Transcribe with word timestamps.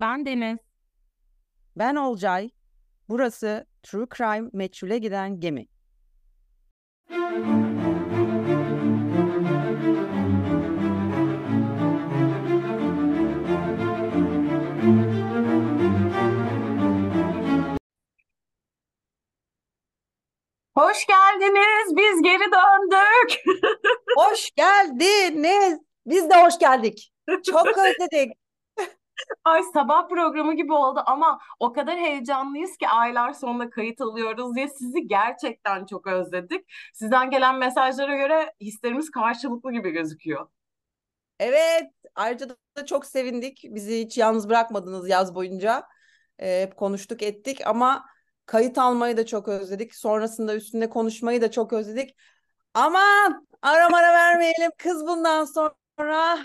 Ben 0.00 0.26
Deniz. 0.26 0.58
Ben 1.76 1.96
Olcay. 1.96 2.50
Burası 3.08 3.66
True 3.82 4.06
Crime 4.16 4.50
Meçhule 4.52 4.98
Giden 4.98 5.40
Gemi. 5.40 5.66
Hoş 20.76 21.06
geldiniz. 21.06 21.96
Biz 21.96 22.22
geri 22.22 22.52
döndük. 22.52 23.42
Hoş 24.16 24.50
geldiniz. 24.50 25.78
Biz 26.06 26.30
de 26.30 26.34
hoş 26.34 26.58
geldik. 26.58 27.12
Çok 27.46 27.66
özledik. 27.78 28.32
Ay 29.44 29.62
sabah 29.62 30.08
programı 30.08 30.54
gibi 30.54 30.72
oldu 30.72 31.02
ama 31.06 31.40
o 31.60 31.72
kadar 31.72 31.98
heyecanlıyız 31.98 32.76
ki 32.76 32.88
aylar 32.88 33.32
sonra 33.32 33.70
kayıt 33.70 34.00
alıyoruz 34.00 34.54
diye 34.54 34.68
sizi 34.68 35.08
gerçekten 35.08 35.86
çok 35.86 36.06
özledik. 36.06 36.72
Sizden 36.94 37.30
gelen 37.30 37.58
mesajlara 37.58 38.16
göre 38.16 38.52
hislerimiz 38.60 39.10
karşılıklı 39.10 39.72
gibi 39.72 39.90
gözüküyor. 39.90 40.48
Evet. 41.38 41.90
Ayrıca 42.14 42.48
da 42.76 42.86
çok 42.86 43.06
sevindik. 43.06 43.64
Bizi 43.64 44.04
hiç 44.04 44.18
yalnız 44.18 44.48
bırakmadınız 44.48 45.08
yaz 45.08 45.34
boyunca. 45.34 45.86
Ee, 46.40 46.70
konuştuk 46.76 47.22
ettik 47.22 47.66
ama 47.66 48.04
kayıt 48.46 48.78
almayı 48.78 49.16
da 49.16 49.26
çok 49.26 49.48
özledik. 49.48 49.94
Sonrasında 49.94 50.54
üstünde 50.54 50.88
konuşmayı 50.88 51.42
da 51.42 51.50
çok 51.50 51.72
özledik. 51.72 52.16
Aman 52.74 53.46
ara 53.62 53.92
vermeyelim 53.92 54.70
kız 54.78 55.06
bundan 55.06 55.44
sonra. 55.44 56.38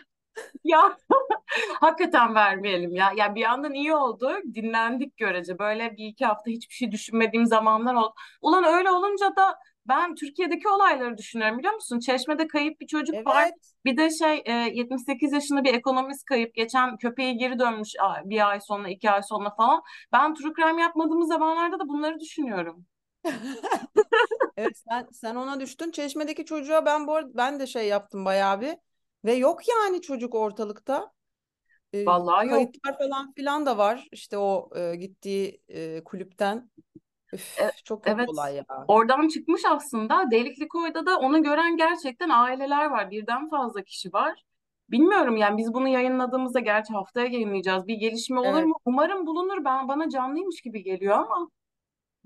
Ya 0.63 0.97
hakikaten 1.81 2.35
vermeyelim 2.35 2.95
ya. 2.95 3.11
Ya 3.15 3.35
bir 3.35 3.41
yandan 3.41 3.73
iyi 3.73 3.95
oldu. 3.95 4.31
Dinlendik 4.53 5.17
görece. 5.17 5.59
Böyle 5.59 5.97
bir 5.97 6.05
iki 6.07 6.25
hafta 6.25 6.51
hiçbir 6.51 6.73
şey 6.73 6.91
düşünmediğim 6.91 7.45
zamanlar 7.45 7.93
oldu. 7.95 8.13
Ulan 8.41 8.63
öyle 8.63 8.91
olunca 8.91 9.35
da 9.35 9.59
ben 9.87 10.15
Türkiye'deki 10.15 10.69
olayları 10.69 11.17
düşünüyorum 11.17 11.57
biliyor 11.59 11.73
musun? 11.73 11.99
Çeşme'de 11.99 12.47
kayıp 12.47 12.79
bir 12.81 12.87
çocuk 12.87 13.27
var. 13.27 13.43
Evet. 13.43 13.53
Bir 13.85 13.97
de 13.97 14.09
şey 14.09 14.43
e, 14.45 14.51
78 14.53 15.33
yaşında 15.33 15.63
bir 15.63 15.73
ekonomist 15.73 16.25
kayıp. 16.25 16.55
Geçen 16.55 16.97
köpeği 16.97 17.37
geri 17.37 17.59
dönmüş 17.59 17.89
bir 18.25 18.49
ay 18.49 18.59
sonra 18.61 18.89
iki 18.89 19.09
ay 19.11 19.23
sonra 19.23 19.49
falan. 19.55 19.81
Ben 20.11 20.33
true 20.33 20.53
crime 20.53 20.81
yapmadığımız 20.81 21.27
zamanlarda 21.27 21.79
da 21.79 21.87
bunları 21.87 22.19
düşünüyorum. 22.19 22.85
Evet 24.57 24.77
sen 24.89 25.07
sen 25.11 25.35
ona 25.35 25.59
düştün. 25.59 25.91
Çeşmedeki 25.91 26.45
çocuğa 26.45 26.85
ben 26.85 27.07
bu 27.07 27.15
arada 27.15 27.31
ben 27.37 27.59
de 27.59 27.67
şey 27.67 27.87
yaptım 27.87 28.25
bayağı 28.25 28.61
bir 28.61 28.75
ve 29.25 29.33
yok 29.33 29.67
yani 29.67 30.01
çocuk 30.01 30.35
ortalıkta. 30.35 31.11
Ee, 31.93 32.05
Vallahi 32.05 32.45
yok. 32.45 32.53
kayıtlar 32.55 32.97
falan 32.97 33.33
filan 33.33 33.65
da 33.65 33.77
var. 33.77 34.07
İşte 34.11 34.37
o 34.37 34.69
e, 34.75 34.95
gittiği 34.95 35.61
e, 35.67 36.03
kulüpten. 36.03 36.69
Üf, 37.33 37.59
E- 37.61 37.71
çok 37.83 38.07
Evet. 38.07 38.29
olay 38.29 38.55
ya. 38.55 38.65
Oradan 38.87 39.27
çıkmış 39.27 39.61
aslında. 39.69 40.31
Delikli 40.31 40.67
Koy'da 40.67 41.05
da 41.05 41.19
onu 41.19 41.43
gören 41.43 41.77
gerçekten 41.77 42.29
aileler 42.29 42.85
var. 42.85 43.11
Birden 43.11 43.49
fazla 43.49 43.83
kişi 43.83 44.13
var. 44.13 44.43
Bilmiyorum 44.89 45.37
yani 45.37 45.57
biz 45.57 45.73
bunu 45.73 45.87
yayınladığımızda 45.87 46.59
gerçi 46.59 46.93
haftaya 46.93 47.27
yayınlayacağız. 47.27 47.87
Bir 47.87 47.95
gelişme 47.95 48.39
olur 48.39 48.53
Evet. 48.53 48.65
mu? 48.65 48.73
Umarım 48.85 49.27
bulunur. 49.27 49.65
Ben 49.65 49.87
bana 49.87 50.09
canlıymış 50.09 50.61
gibi 50.61 50.83
geliyor 50.83 51.17
ama 51.17 51.49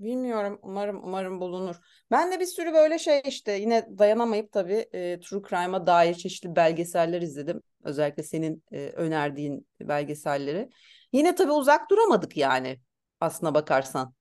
Bilmiyorum. 0.00 0.58
Umarım 0.62 1.04
umarım 1.04 1.40
bulunur. 1.40 1.76
Ben 2.10 2.32
de 2.32 2.40
bir 2.40 2.46
sürü 2.46 2.72
böyle 2.72 2.98
şey 2.98 3.22
işte 3.28 3.52
yine 3.52 3.86
dayanamayıp 3.98 4.52
tabii 4.52 4.86
e, 4.92 5.20
True 5.20 5.42
Crime'a 5.48 5.86
dair 5.86 6.14
çeşitli 6.14 6.56
belgeseller 6.56 7.22
izledim. 7.22 7.62
Özellikle 7.84 8.22
senin 8.22 8.64
e, 8.72 8.86
önerdiğin 8.88 9.66
belgeselleri. 9.80 10.70
Yine 11.12 11.34
tabii 11.34 11.52
uzak 11.52 11.90
duramadık 11.90 12.36
yani 12.36 12.80
aslına 13.20 13.54
bakarsan. 13.54 14.14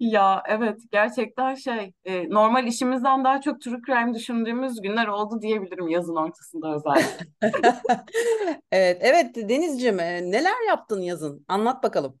ya 0.00 0.42
evet 0.48 0.80
gerçekten 0.92 1.54
şey 1.54 1.92
e, 2.04 2.30
normal 2.30 2.66
işimizden 2.66 3.24
daha 3.24 3.40
çok 3.40 3.60
true 3.60 3.80
crime 3.86 4.14
düşündüğümüz 4.14 4.80
günler 4.82 5.06
oldu 5.08 5.42
diyebilirim 5.42 5.88
yazın 5.88 6.16
ortasında 6.16 6.74
özellikle. 6.74 7.26
Evet, 8.72 8.98
evet 9.00 9.36
Denizciğim, 9.36 10.00
e, 10.00 10.30
neler 10.30 10.66
yaptın 10.68 11.00
yazın? 11.00 11.44
Anlat 11.48 11.82
bakalım. 11.82 12.20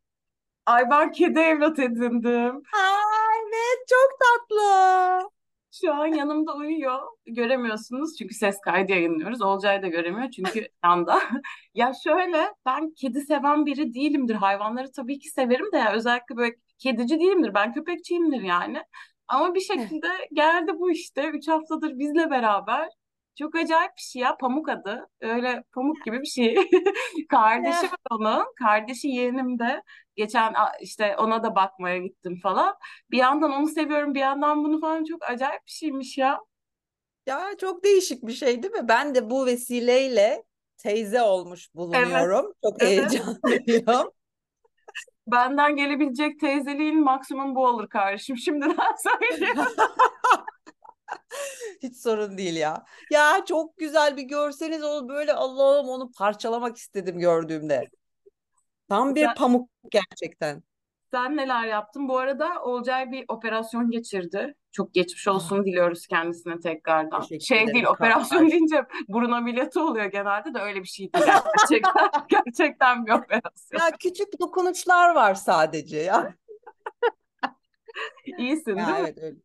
Ay 0.66 0.90
ben 0.90 1.12
kedi 1.12 1.38
evlat 1.38 1.78
edindim. 1.78 2.62
Ay 2.72 3.38
evet 3.48 3.88
çok 3.88 4.18
tatlı. 4.20 5.30
Şu 5.72 5.94
an 5.94 6.06
yanımda 6.06 6.54
uyuyor. 6.56 6.98
Göremiyorsunuz 7.26 8.16
çünkü 8.18 8.34
ses 8.34 8.60
kaydı 8.60 8.92
yayınlıyoruz. 8.92 9.42
Olcay 9.42 9.82
da 9.82 9.88
göremiyor 9.88 10.30
çünkü 10.30 10.68
yanda. 10.84 11.20
Ya 11.74 11.92
şöyle 12.04 12.54
ben 12.66 12.90
kedi 12.90 13.20
seven 13.20 13.66
biri 13.66 13.94
değilimdir. 13.94 14.34
Hayvanları 14.34 14.92
tabii 14.92 15.18
ki 15.18 15.28
severim 15.30 15.72
de 15.72 15.76
ya 15.76 15.92
özellikle 15.92 16.36
böyle 16.36 16.56
kedici 16.78 17.20
değilimdir. 17.20 17.54
Ben 17.54 17.72
köpekçiyimdir 17.72 18.40
yani. 18.42 18.82
Ama 19.28 19.54
bir 19.54 19.60
şekilde 19.60 20.08
geldi 20.32 20.72
bu 20.78 20.90
işte. 20.90 21.28
Üç 21.28 21.48
haftadır 21.48 21.98
bizle 21.98 22.30
beraber. 22.30 22.88
Çok 23.38 23.54
acayip 23.54 23.90
bir 23.96 24.02
şey 24.02 24.22
ya. 24.22 24.36
Pamuk 24.36 24.68
adı. 24.68 25.08
Öyle 25.20 25.62
pamuk 25.74 26.04
gibi 26.04 26.20
bir 26.20 26.26
şey. 26.26 26.54
Kardeşi 27.28 27.86
var 27.86 27.98
onun. 28.10 28.44
Kardeşi 28.58 29.08
yeğenim 29.08 29.58
de. 29.58 29.82
Geçen 30.16 30.54
işte 30.80 31.16
ona 31.16 31.42
da 31.42 31.54
bakmaya 31.54 31.98
gittim 31.98 32.40
falan. 32.42 32.76
Bir 33.10 33.18
yandan 33.18 33.52
onu 33.52 33.68
seviyorum, 33.68 34.14
bir 34.14 34.20
yandan 34.20 34.64
bunu 34.64 34.80
falan 34.80 35.04
çok 35.04 35.22
acayip 35.30 35.66
bir 35.66 35.72
şeymiş 35.72 36.18
ya. 36.18 36.40
ya 37.26 37.50
çok 37.60 37.84
değişik 37.84 38.26
bir 38.26 38.32
şey 38.32 38.62
değil 38.62 38.74
mi? 38.74 38.88
Ben 38.88 39.14
de 39.14 39.30
bu 39.30 39.46
vesileyle 39.46 40.44
teyze 40.78 41.22
olmuş 41.22 41.68
Evet, 41.68 41.74
bulunuyorum. 41.74 42.52
Çok 42.64 42.82
evet. 42.82 43.10
heyecanlıyım. 43.10 43.86
Benden 45.26 45.76
gelebilecek 45.76 46.40
teyzeliğin 46.40 47.04
maksimum 47.04 47.54
bu 47.54 47.66
olur 47.66 47.88
kardeşim. 47.88 48.36
Şimdiden 48.36 48.76
söyleyeyim. 49.02 49.56
Hiç 51.82 51.96
sorun 51.96 52.38
değil 52.38 52.56
ya. 52.56 52.84
Ya 53.10 53.44
çok 53.44 53.76
güzel 53.76 54.16
bir 54.16 54.22
görseniz 54.22 54.82
onu 54.82 55.08
böyle 55.08 55.32
Allah'ım 55.32 55.88
onu 55.88 56.12
parçalamak 56.12 56.76
istedim 56.76 57.18
gördüğümde. 57.18 57.90
Tam 58.88 59.14
bir 59.14 59.20
Sen, 59.24 59.34
pamuk 59.34 59.70
gerçekten. 59.90 60.62
sen 61.10 61.36
neler 61.36 61.64
yaptın? 61.66 62.08
Bu 62.08 62.18
arada 62.18 62.62
Olcay 62.62 63.12
bir 63.12 63.24
operasyon 63.28 63.90
geçirdi. 63.90 64.54
Çok 64.72 64.94
geçmiş 64.94 65.28
Ah, 65.28 65.34
olsun 65.34 65.64
diliyoruz 65.64 66.06
kendisine 66.06 66.60
tekrardan. 66.60 67.20
teşekkür 67.20 67.44
Şey 67.44 67.58
değil, 67.58 67.70
ederim 67.70 67.86
operasyon 67.86 68.40
kardeş. 68.40 68.52
deyince 68.52 68.84
burun 69.08 69.32
ameliyatı 69.32 69.80
oluyor 69.84 70.04
genelde 70.06 70.54
de 70.54 70.58
öyle 70.58 70.80
bir 70.82 70.88
şey 70.88 71.12
değil. 71.12 71.24
Gerçekten, 71.54 72.10
gerçekten 72.28 73.06
bir 73.06 73.12
operasyon. 73.12 73.80
Ya 73.80 73.90
küçük 73.98 74.40
dokunuşlar 74.40 75.14
var 75.14 75.34
sadece 75.34 75.96
ya. 75.96 76.34
İyisin 78.38 78.76
Ya 78.76 78.86
değil 78.86 78.98
mi? 78.98 79.08
evet 79.08 79.18
öyle. 79.18 79.36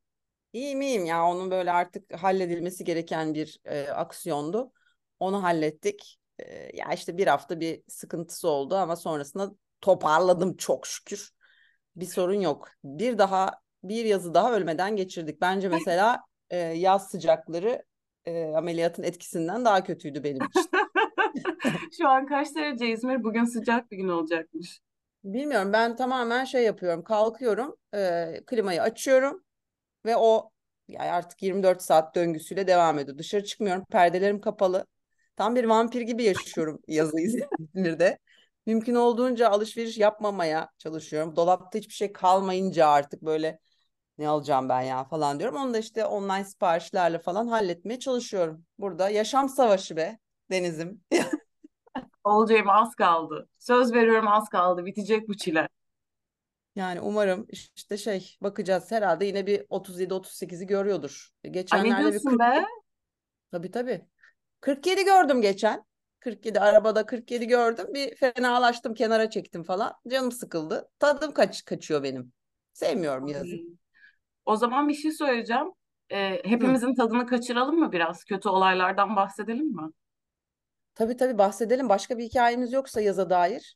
İyiyim 0.53 0.81
iyiyim 0.81 1.05
ya 1.05 1.25
onun 1.25 1.51
böyle 1.51 1.71
artık 1.73 2.13
halledilmesi 2.23 2.85
gereken 2.85 3.35
bir 3.35 3.59
e, 3.65 3.89
aksiyondu. 3.91 4.73
Onu 5.19 5.43
hallettik. 5.43 6.19
E, 6.45 6.77
ya 6.77 6.93
işte 6.93 7.17
bir 7.17 7.27
hafta 7.27 7.59
bir 7.59 7.83
sıkıntısı 7.87 8.49
oldu 8.49 8.75
ama 8.75 8.95
sonrasında 8.95 9.51
toparladım 9.81 10.57
çok 10.57 10.87
şükür. 10.87 11.31
Bir 11.95 12.05
sorun 12.05 12.41
yok. 12.41 12.69
Bir 12.83 13.17
daha 13.17 13.61
bir 13.83 14.05
yazı 14.05 14.33
daha 14.33 14.53
ölmeden 14.53 14.95
geçirdik. 14.95 15.41
Bence 15.41 15.69
mesela 15.69 16.19
e, 16.49 16.57
yaz 16.57 17.09
sıcakları 17.09 17.83
e, 18.25 18.45
ameliyatın 18.45 19.03
etkisinden 19.03 19.65
daha 19.65 19.83
kötüydü 19.83 20.23
benim 20.23 20.45
için. 20.45 20.69
Şu 21.97 22.09
an 22.09 22.25
kaç 22.25 22.55
derece 22.55 22.87
İzmir? 22.87 23.23
Bugün 23.23 23.45
sıcak 23.45 23.91
bir 23.91 23.97
gün 23.97 24.09
olacakmış. 24.09 24.81
Bilmiyorum 25.23 25.73
ben 25.73 25.95
tamamen 25.95 26.45
şey 26.45 26.63
yapıyorum. 26.63 27.03
Kalkıyorum, 27.03 27.77
e, 27.95 28.25
klimayı 28.47 28.81
açıyorum. 28.81 29.43
Ve 30.05 30.17
o 30.17 30.51
yani 30.87 31.11
artık 31.11 31.41
24 31.43 31.81
saat 31.81 32.15
döngüsüyle 32.15 32.67
devam 32.67 32.99
ediyor. 32.99 33.17
Dışarı 33.17 33.43
çıkmıyorum. 33.43 33.83
Perdelerim 33.91 34.41
kapalı. 34.41 34.85
Tam 35.35 35.55
bir 35.55 35.63
vampir 35.65 36.01
gibi 36.01 36.23
yaşıyorum 36.23 36.79
yazı 36.87 37.19
İzmir'de. 37.19 38.19
Mümkün 38.65 38.95
olduğunca 38.95 39.49
alışveriş 39.49 39.97
yapmamaya 39.97 40.69
çalışıyorum. 40.77 41.35
Dolapta 41.35 41.79
hiçbir 41.79 41.93
şey 41.93 42.13
kalmayınca 42.13 42.87
artık 42.87 43.21
böyle 43.21 43.59
ne 44.17 44.29
alacağım 44.29 44.69
ben 44.69 44.81
ya 44.81 45.03
falan 45.03 45.39
diyorum. 45.39 45.55
Onu 45.55 45.73
da 45.73 45.77
işte 45.77 46.05
online 46.05 46.45
siparişlerle 46.45 47.19
falan 47.19 47.47
halletmeye 47.47 47.99
çalışıyorum. 47.99 48.65
Burada 48.79 49.09
yaşam 49.09 49.49
savaşı 49.49 49.95
be 49.95 50.19
Deniz'im. 50.51 51.01
Olcayım 52.23 52.69
az 52.69 52.95
kaldı. 52.95 53.49
Söz 53.59 53.93
veriyorum 53.93 54.27
az 54.27 54.49
kaldı. 54.49 54.85
Bitecek 54.85 55.27
bu 55.27 55.37
çile. 55.37 55.67
Yani 56.75 57.01
umarım 57.01 57.47
işte 57.75 57.97
şey 57.97 58.37
bakacağız 58.41 58.91
herhalde 58.91 59.25
yine 59.25 59.47
bir 59.47 59.65
37-38'i 59.69 60.67
görüyordur. 60.67 61.29
Ay 61.43 61.49
ne 61.49 61.51
Geçenlerde 61.53 62.05
bir 62.05 62.11
diyorsun 62.11 62.29
40 62.29 62.39
be? 62.39 62.65
tabii 63.51 63.71
tabii 63.71 64.07
47 64.61 65.05
gördüm 65.05 65.41
geçen. 65.41 65.85
47 66.19 66.59
arabada 66.59 67.05
47 67.05 67.47
gördüm. 67.47 67.87
Bir 67.93 68.15
fenalaştım 68.15 68.93
kenara 68.93 69.29
çektim 69.29 69.63
falan. 69.63 69.93
Canım 70.07 70.31
sıkıldı. 70.31 70.89
Tadım 70.99 71.33
kaç 71.33 71.65
kaçıyor 71.65 72.03
benim. 72.03 72.33
Sevmiyorum 72.73 73.27
yazı. 73.27 73.55
O 74.45 74.55
zaman 74.55 74.89
bir 74.89 74.93
şey 74.93 75.11
söyleyeceğim. 75.11 75.67
Ee, 76.09 76.29
Hı. 76.29 76.49
hepimizin 76.49 76.95
tadını 76.95 77.27
kaçıralım 77.27 77.79
mı 77.79 77.91
biraz? 77.91 78.23
Kötü 78.23 78.49
olaylardan 78.49 79.15
bahsedelim 79.15 79.65
mi? 79.65 79.91
Tabii 80.95 81.17
tabii 81.17 81.37
bahsedelim. 81.37 81.89
Başka 81.89 82.17
bir 82.17 82.23
hikayeniz 82.23 82.73
yoksa 82.73 83.01
yaza 83.01 83.29
dair. 83.29 83.75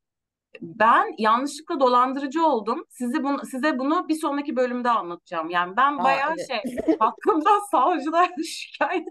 Ben 0.62 1.16
yanlışlıkla 1.18 1.80
dolandırıcı 1.80 2.46
oldum. 2.46 2.86
Sizi 2.90 3.24
bunu, 3.24 3.46
size 3.46 3.80
bunu 3.80 4.08
bir 4.10 4.16
sonraki 4.16 4.56
bölümde 4.56 4.90
anlatacağım. 4.90 5.50
Yani 5.50 5.78
ben 5.78 5.98
Aa, 5.98 6.04
bayağı 6.04 6.34
evet. 6.38 6.48
şey 6.48 6.96
hakkımda 7.00 7.50
savcılar 7.72 8.30
şikayet 8.48 9.08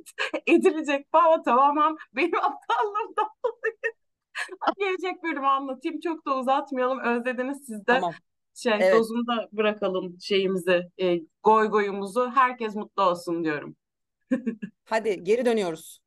edilecek 0.46 1.06
ama 1.12 1.42
tamamen 1.42 1.96
benim 2.12 2.36
aptallığımdan 2.42 3.28
dolayı. 3.44 3.74
Gelecek 4.78 5.22
bölümü 5.22 5.46
anlatayım. 5.46 6.00
Çok 6.00 6.26
da 6.26 6.38
uzatmayalım. 6.38 7.00
Özlediniz 7.00 7.58
siz 7.66 7.78
de. 7.78 7.82
Tamam. 7.86 8.12
Şey 8.54 8.72
Evet. 8.72 8.94
dozunda 8.94 9.48
bırakalım 9.52 10.16
şeyimizi, 10.20 10.82
e, 10.98 11.18
goy 11.42 11.68
goyumuzu. 11.68 12.30
Herkes 12.34 12.74
mutlu 12.74 13.02
olsun 13.02 13.44
diyorum. 13.44 13.76
Hadi 14.84 15.24
geri 15.24 15.44
dönüyoruz. 15.44 16.03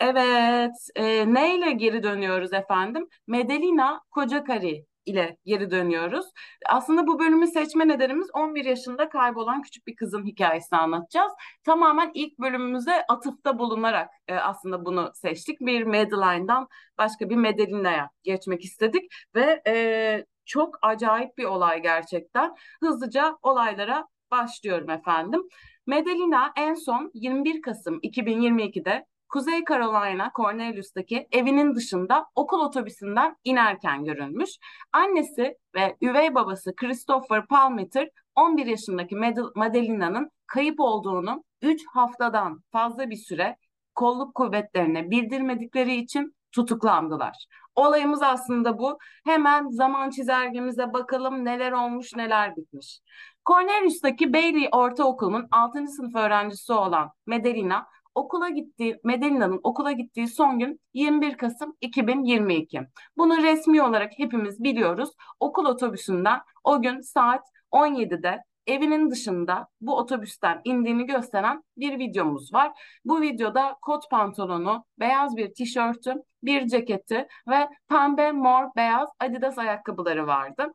Evet, 0.00 0.88
e, 0.96 1.34
neyle 1.34 1.72
geri 1.72 2.02
dönüyoruz 2.02 2.52
efendim? 2.52 3.08
Medelina 3.26 4.00
Kocakari 4.10 4.86
ile 5.06 5.36
geri 5.44 5.70
dönüyoruz. 5.70 6.26
Aslında 6.68 7.06
bu 7.06 7.18
bölümü 7.18 7.46
seçme 7.46 7.88
nedenimiz 7.88 8.28
11 8.32 8.64
yaşında 8.64 9.08
kaybolan 9.08 9.62
küçük 9.62 9.86
bir 9.86 9.96
kızın 9.96 10.26
hikayesini 10.26 10.78
anlatacağız. 10.78 11.32
Tamamen 11.64 12.10
ilk 12.14 12.38
bölümümüze 12.38 13.04
atıfta 13.08 13.58
bulunarak 13.58 14.10
e, 14.28 14.34
aslında 14.34 14.84
bunu 14.84 15.10
seçtik. 15.14 15.60
Bir 15.60 15.84
Madeline'dan 15.84 16.68
başka 16.98 17.30
bir 17.30 17.36
Medelina'ya 17.36 18.10
geçmek 18.22 18.64
istedik 18.64 19.12
ve 19.34 19.62
e, 19.66 20.24
çok 20.44 20.78
acayip 20.82 21.38
bir 21.38 21.44
olay 21.44 21.82
gerçekten. 21.82 22.54
Hızlıca 22.80 23.38
olaylara 23.42 24.08
başlıyorum 24.30 24.90
efendim. 24.90 25.42
Medelina 25.86 26.52
en 26.56 26.74
son 26.74 27.10
21 27.14 27.62
Kasım 27.62 27.98
2022'de 28.02 29.06
Kuzey 29.32 29.64
Carolina, 29.64 30.30
Cornelius'taki 30.36 31.28
evinin 31.32 31.74
dışında 31.74 32.26
okul 32.34 32.60
otobüsünden 32.60 33.36
inerken 33.44 34.04
görülmüş. 34.04 34.50
Annesi 34.92 35.56
ve 35.74 35.96
üvey 36.02 36.34
babası 36.34 36.76
Christopher 36.76 37.46
Palmeter 37.46 38.08
11 38.34 38.66
yaşındaki 38.66 39.16
Madelina'nın 39.54 40.30
kayıp 40.46 40.80
olduğunu 40.80 41.44
3 41.62 41.86
haftadan 41.86 42.60
fazla 42.72 43.10
bir 43.10 43.16
süre 43.16 43.56
kolluk 43.94 44.34
kuvvetlerine 44.34 45.10
bildirmedikleri 45.10 45.94
için 45.94 46.36
tutuklandılar. 46.52 47.46
Olayımız 47.74 48.22
aslında 48.22 48.78
bu. 48.78 48.98
Hemen 49.24 49.68
zaman 49.68 50.10
çizelgemize 50.10 50.92
bakalım 50.92 51.44
neler 51.44 51.72
olmuş 51.72 52.16
neler 52.16 52.56
bitmiş. 52.56 53.00
Cornelius'taki 53.46 54.32
Bailey 54.32 54.68
Ortaokulu'nun 54.72 55.48
6. 55.50 55.86
sınıf 55.86 56.16
öğrencisi 56.16 56.72
olan 56.72 57.10
Medelina 57.26 57.86
okula 58.14 58.48
gittiği, 58.48 59.00
Medelina'nın 59.04 59.60
okula 59.62 59.92
gittiği 59.92 60.28
son 60.28 60.58
gün 60.58 60.80
21 60.94 61.36
Kasım 61.36 61.76
2022. 61.80 62.80
Bunu 63.16 63.42
resmi 63.42 63.82
olarak 63.82 64.12
hepimiz 64.18 64.62
biliyoruz. 64.62 65.10
Okul 65.40 65.66
otobüsünden 65.66 66.40
o 66.64 66.82
gün 66.82 67.00
saat 67.00 67.42
17'de 67.70 68.44
evinin 68.66 69.10
dışında 69.10 69.68
bu 69.80 69.96
otobüsten 69.96 70.60
indiğini 70.64 71.06
gösteren 71.06 71.64
bir 71.76 71.98
videomuz 71.98 72.54
var. 72.54 72.72
Bu 73.04 73.20
videoda 73.20 73.76
kot 73.82 74.10
pantolonu, 74.10 74.84
beyaz 75.00 75.36
bir 75.36 75.54
tişörtü, 75.54 76.14
bir 76.42 76.66
ceketi 76.66 77.26
ve 77.48 77.68
pembe, 77.88 78.32
mor, 78.32 78.64
beyaz 78.76 79.08
Adidas 79.20 79.58
ayakkabıları 79.58 80.26
vardı. 80.26 80.74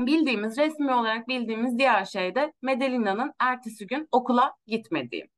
Bildiğimiz, 0.00 0.58
resmi 0.58 0.94
olarak 0.94 1.28
bildiğimiz 1.28 1.78
diğer 1.78 2.04
şey 2.04 2.34
de 2.34 2.52
Medelina'nın 2.62 3.32
ertesi 3.38 3.86
gün 3.86 4.08
okula 4.12 4.54
gitmediği. 4.66 5.28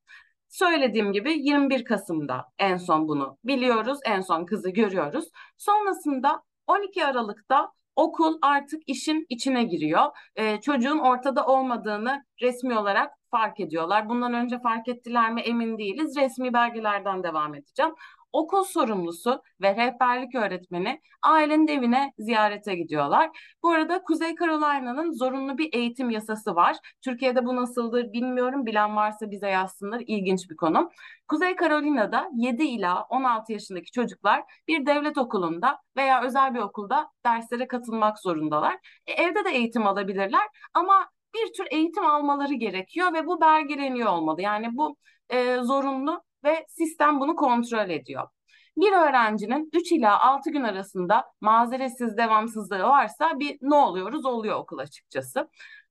Söylediğim 0.48 1.12
gibi 1.12 1.32
21 1.32 1.84
Kasım'da 1.84 2.44
en 2.58 2.76
son 2.76 3.08
bunu 3.08 3.38
biliyoruz. 3.44 3.98
En 4.04 4.20
son 4.20 4.44
kızı 4.46 4.70
görüyoruz. 4.70 5.25
Sonrasında 5.56 6.43
12 6.66 7.06
Aralık'ta 7.06 7.72
okul 7.96 8.38
artık 8.43 8.82
işin 8.87 9.26
içine 9.28 9.64
giriyor. 9.64 10.02
Ee, 10.37 10.60
çocuğun 10.60 10.98
ortada 10.98 11.46
olmadığını 11.46 12.25
resmi 12.43 12.78
olarak 12.78 13.12
fark 13.31 13.60
ediyorlar. 13.60 14.08
Bundan 14.08 14.34
önce 14.34 14.58
fark 14.58 14.88
ettiler 14.88 15.32
mi 15.32 15.40
emin 15.40 15.78
değiliz. 15.78 16.16
Resmi 16.16 16.52
belgelerden 16.52 17.22
devam 17.22 17.54
edeceğim 17.54 17.93
okul 18.36 18.64
sorumlusu 18.64 19.42
ve 19.62 19.76
rehberlik 19.76 20.34
öğretmeni 20.34 21.00
ailenin 21.22 21.68
evine 21.68 22.12
ziyarete 22.18 22.74
gidiyorlar. 22.74 23.30
Bu 23.62 23.70
arada 23.70 24.02
Kuzey 24.02 24.36
Carolina'nın 24.36 25.12
zorunlu 25.12 25.58
bir 25.58 25.74
eğitim 25.74 26.10
yasası 26.10 26.54
var. 26.54 26.76
Türkiye'de 27.02 27.44
bu 27.46 27.56
nasıldır 27.56 28.12
bilmiyorum. 28.12 28.66
Bilen 28.66 28.96
varsa 28.96 29.30
bize 29.30 29.48
yazsınlar. 29.48 30.02
İlginç 30.06 30.50
bir 30.50 30.56
konu. 30.56 30.90
Kuzey 31.28 31.56
Carolina'da 31.56 32.30
7 32.36 32.64
ila 32.64 33.02
16 33.02 33.52
yaşındaki 33.52 33.90
çocuklar 33.90 34.42
bir 34.68 34.86
devlet 34.86 35.18
okulunda 35.18 35.78
veya 35.96 36.22
özel 36.22 36.54
bir 36.54 36.60
okulda 36.60 37.10
derslere 37.26 37.68
katılmak 37.68 38.18
zorundalar. 38.18 38.74
E, 39.06 39.12
evde 39.12 39.44
de 39.44 39.50
eğitim 39.50 39.86
alabilirler 39.86 40.48
ama 40.74 41.10
bir 41.34 41.52
tür 41.52 41.66
eğitim 41.70 42.06
almaları 42.06 42.54
gerekiyor 42.54 43.12
ve 43.12 43.26
bu 43.26 43.40
belgeleniyor 43.40 44.08
olmalı. 44.08 44.42
Yani 44.42 44.76
bu 44.76 44.96
e, 45.30 45.56
zorunlu 45.56 46.22
ve 46.46 46.66
sistem 46.69 47.20
bunu 47.20 47.37
kontrol 47.37 47.90
ediyor. 47.90 48.28
Bir 48.76 48.93
öğrencinin 48.93 49.70
3 49.72 49.93
ila 49.93 50.20
6 50.20 50.50
gün 50.50 50.64
arasında 50.64 51.25
mazeretsiz 51.40 52.16
devamsızlığı 52.16 52.82
varsa 52.82 53.38
bir 53.38 53.58
ne 53.62 53.75
oluyoruz 53.75 54.25
oluyor 54.25 54.56
okul 54.56 54.78
açıkçası. 54.78 55.48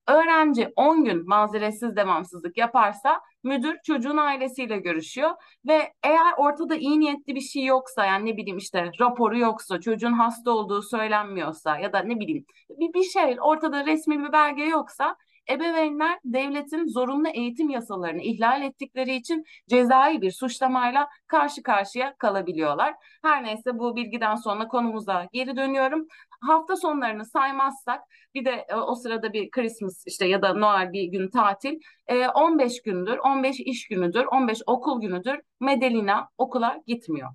Öğrenci 0.08 0.74
10 0.76 1.06
gün 1.06 1.28
mazeretsiz 1.28 1.96
devamsızlık 1.96 2.58
yaparsa 2.58 3.22
müdür 3.44 3.78
çocuğun 3.86 4.18
ailesiyle 4.18 4.78
görüşüyor 4.78 5.32
ve 5.68 5.94
eğer 6.04 6.34
ortada 6.38 6.76
iyi 6.76 7.00
niyetli 7.00 7.36
bir 7.36 7.42
şey 7.42 7.66
yoksa 7.66 8.06
yani 8.06 8.32
ne 8.32 8.38
bileyim 8.38 8.58
işte 8.58 8.92
raporu 9.00 9.38
yoksa 9.38 9.80
çocuğun 9.80 10.14
hasta 10.14 10.52
olduğu 10.52 10.82
söylenmiyorsa 10.82 11.78
ya 11.78 11.94
da 11.94 12.00
ne 12.00 12.20
bileyim 12.20 12.46
bir, 12.70 12.94
bir 12.94 13.04
şey 13.04 13.38
ortada 13.42 13.86
resmi 13.86 14.24
bir 14.24 14.32
belge 14.32 14.64
yoksa 14.64 15.16
ebeveynler 15.50 16.20
devletin 16.26 16.88
zorunlu 16.88 17.28
eğitim 17.28 17.70
yasalarını 17.70 18.22
ihlal 18.22 18.62
ettikleri 18.62 19.16
için 19.16 19.46
cezai 19.70 20.22
bir 20.22 20.32
suçlamayla 20.32 21.10
karşı 21.28 21.64
karşıya 21.64 22.16
kalabiliyorlar. 22.18 22.96
Her 23.24 23.44
neyse 23.44 23.80
bu 23.80 23.96
bilgiden 23.96 24.36
sonra 24.36 24.68
konumuza 24.68 25.28
geri 25.34 25.56
dönüyorum. 25.58 26.08
Hafta 26.42 26.76
sonlarını 26.76 27.26
saymazsak 27.26 28.02
bir 28.34 28.46
de 28.46 28.66
e, 28.70 28.76
o 28.76 28.96
sırada 28.96 29.34
bir 29.34 29.52
Christmas 29.52 30.04
işte 30.08 30.28
ya 30.28 30.42
da 30.42 30.54
Noel 30.54 30.94
bir 30.94 31.04
gün 31.04 31.30
tatil 31.30 31.80
15 32.36 32.74
e, 32.74 32.82
gündür, 32.86 33.18
15 33.18 33.60
iş 33.60 33.88
günüdür, 33.88 34.26
15 34.26 34.62
okul 34.68 35.02
günüdür 35.02 35.42
Medelina 35.60 36.30
okula 36.38 36.82
gitmiyor. 36.88 37.30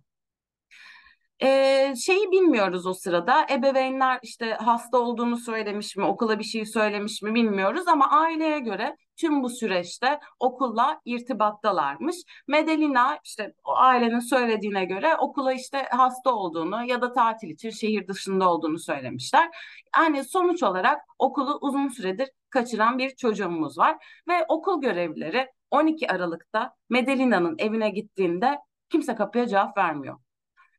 Ee, 1.43 1.95
şeyi 1.97 2.31
bilmiyoruz 2.31 2.87
o 2.87 2.95
sırada. 2.95 3.47
Ebeveynler 3.51 4.19
işte 4.23 4.53
hasta 4.53 4.99
olduğunu 4.99 5.37
söylemiş 5.37 5.97
mi, 5.97 6.05
okula 6.05 6.39
bir 6.39 6.45
şey 6.45 6.67
söylemiş 6.67 7.23
mi 7.23 7.35
bilmiyoruz 7.35 7.89
ama 7.89 8.11
aileye 8.11 8.59
göre 8.59 8.97
tüm 9.17 9.43
bu 9.43 9.51
süreçte 9.51 10.21
okulla 10.41 11.01
irtibattalarmış. 11.05 12.17
Medelina 12.49 13.19
işte 13.25 13.53
o 13.65 13.77
ailenin 13.77 14.19
söylediğine 14.21 14.85
göre 14.85 15.17
okula 15.17 15.53
işte 15.53 15.87
hasta 15.91 16.35
olduğunu 16.35 16.85
ya 16.85 17.03
da 17.03 17.13
tatil 17.13 17.49
için 17.51 17.71
şehir 17.71 18.09
dışında 18.09 18.51
olduğunu 18.51 18.79
söylemişler. 18.79 19.49
Yani 19.97 20.25
sonuç 20.25 20.63
olarak 20.63 21.01
okulu 21.19 21.59
uzun 21.61 21.89
süredir 21.89 22.29
kaçıran 22.51 22.99
bir 22.99 23.11
çocuğumuz 23.11 23.79
var 23.79 23.97
ve 24.29 24.45
okul 24.49 24.81
görevlileri 24.81 25.49
12 25.71 26.13
Aralık'ta 26.13 26.75
Medelina'nın 26.91 27.57
evine 27.59 27.91
gittiğinde 27.91 28.59
kimse 28.91 29.15
kapıya 29.15 29.47
cevap 29.47 29.77
vermiyor 29.79 30.19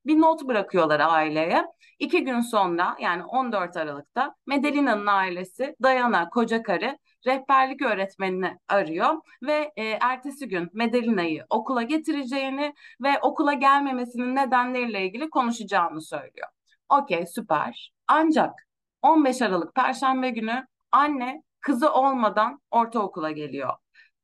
bir 0.06 0.22
not 0.22 0.44
bırakıyorlar 0.48 1.00
aileye. 1.00 1.66
İki 2.00 2.24
gün 2.24 2.42
sonra 2.42 2.96
yani 3.00 3.24
14 3.24 3.78
Aralık'ta 3.78 4.36
Medelina'nın 4.48 5.08
ailesi 5.08 5.76
Dayana 5.84 6.30
koca 6.30 6.64
karı 6.64 6.98
rehberlik 7.28 7.82
öğretmenini 7.82 8.58
arıyor 8.68 9.16
ve 9.44 9.72
e, 9.76 9.84
ertesi 9.84 10.48
gün 10.48 10.70
Medelina'yı 10.74 11.46
okula 11.50 11.84
getireceğini 11.84 12.74
ve 13.02 13.20
okula 13.22 13.54
gelmemesinin 13.54 14.36
nedenleriyle 14.36 15.06
ilgili 15.06 15.30
konuşacağını 15.30 16.02
söylüyor. 16.02 16.48
Okey 16.90 17.26
süper. 17.28 17.94
Ancak 18.08 18.68
15 19.02 19.42
Aralık 19.42 19.76
Perşembe 19.76 20.30
günü 20.30 20.68
anne 20.92 21.44
kızı 21.60 21.94
olmadan 21.94 22.62
ortaokula 22.72 23.32
geliyor. 23.32 23.74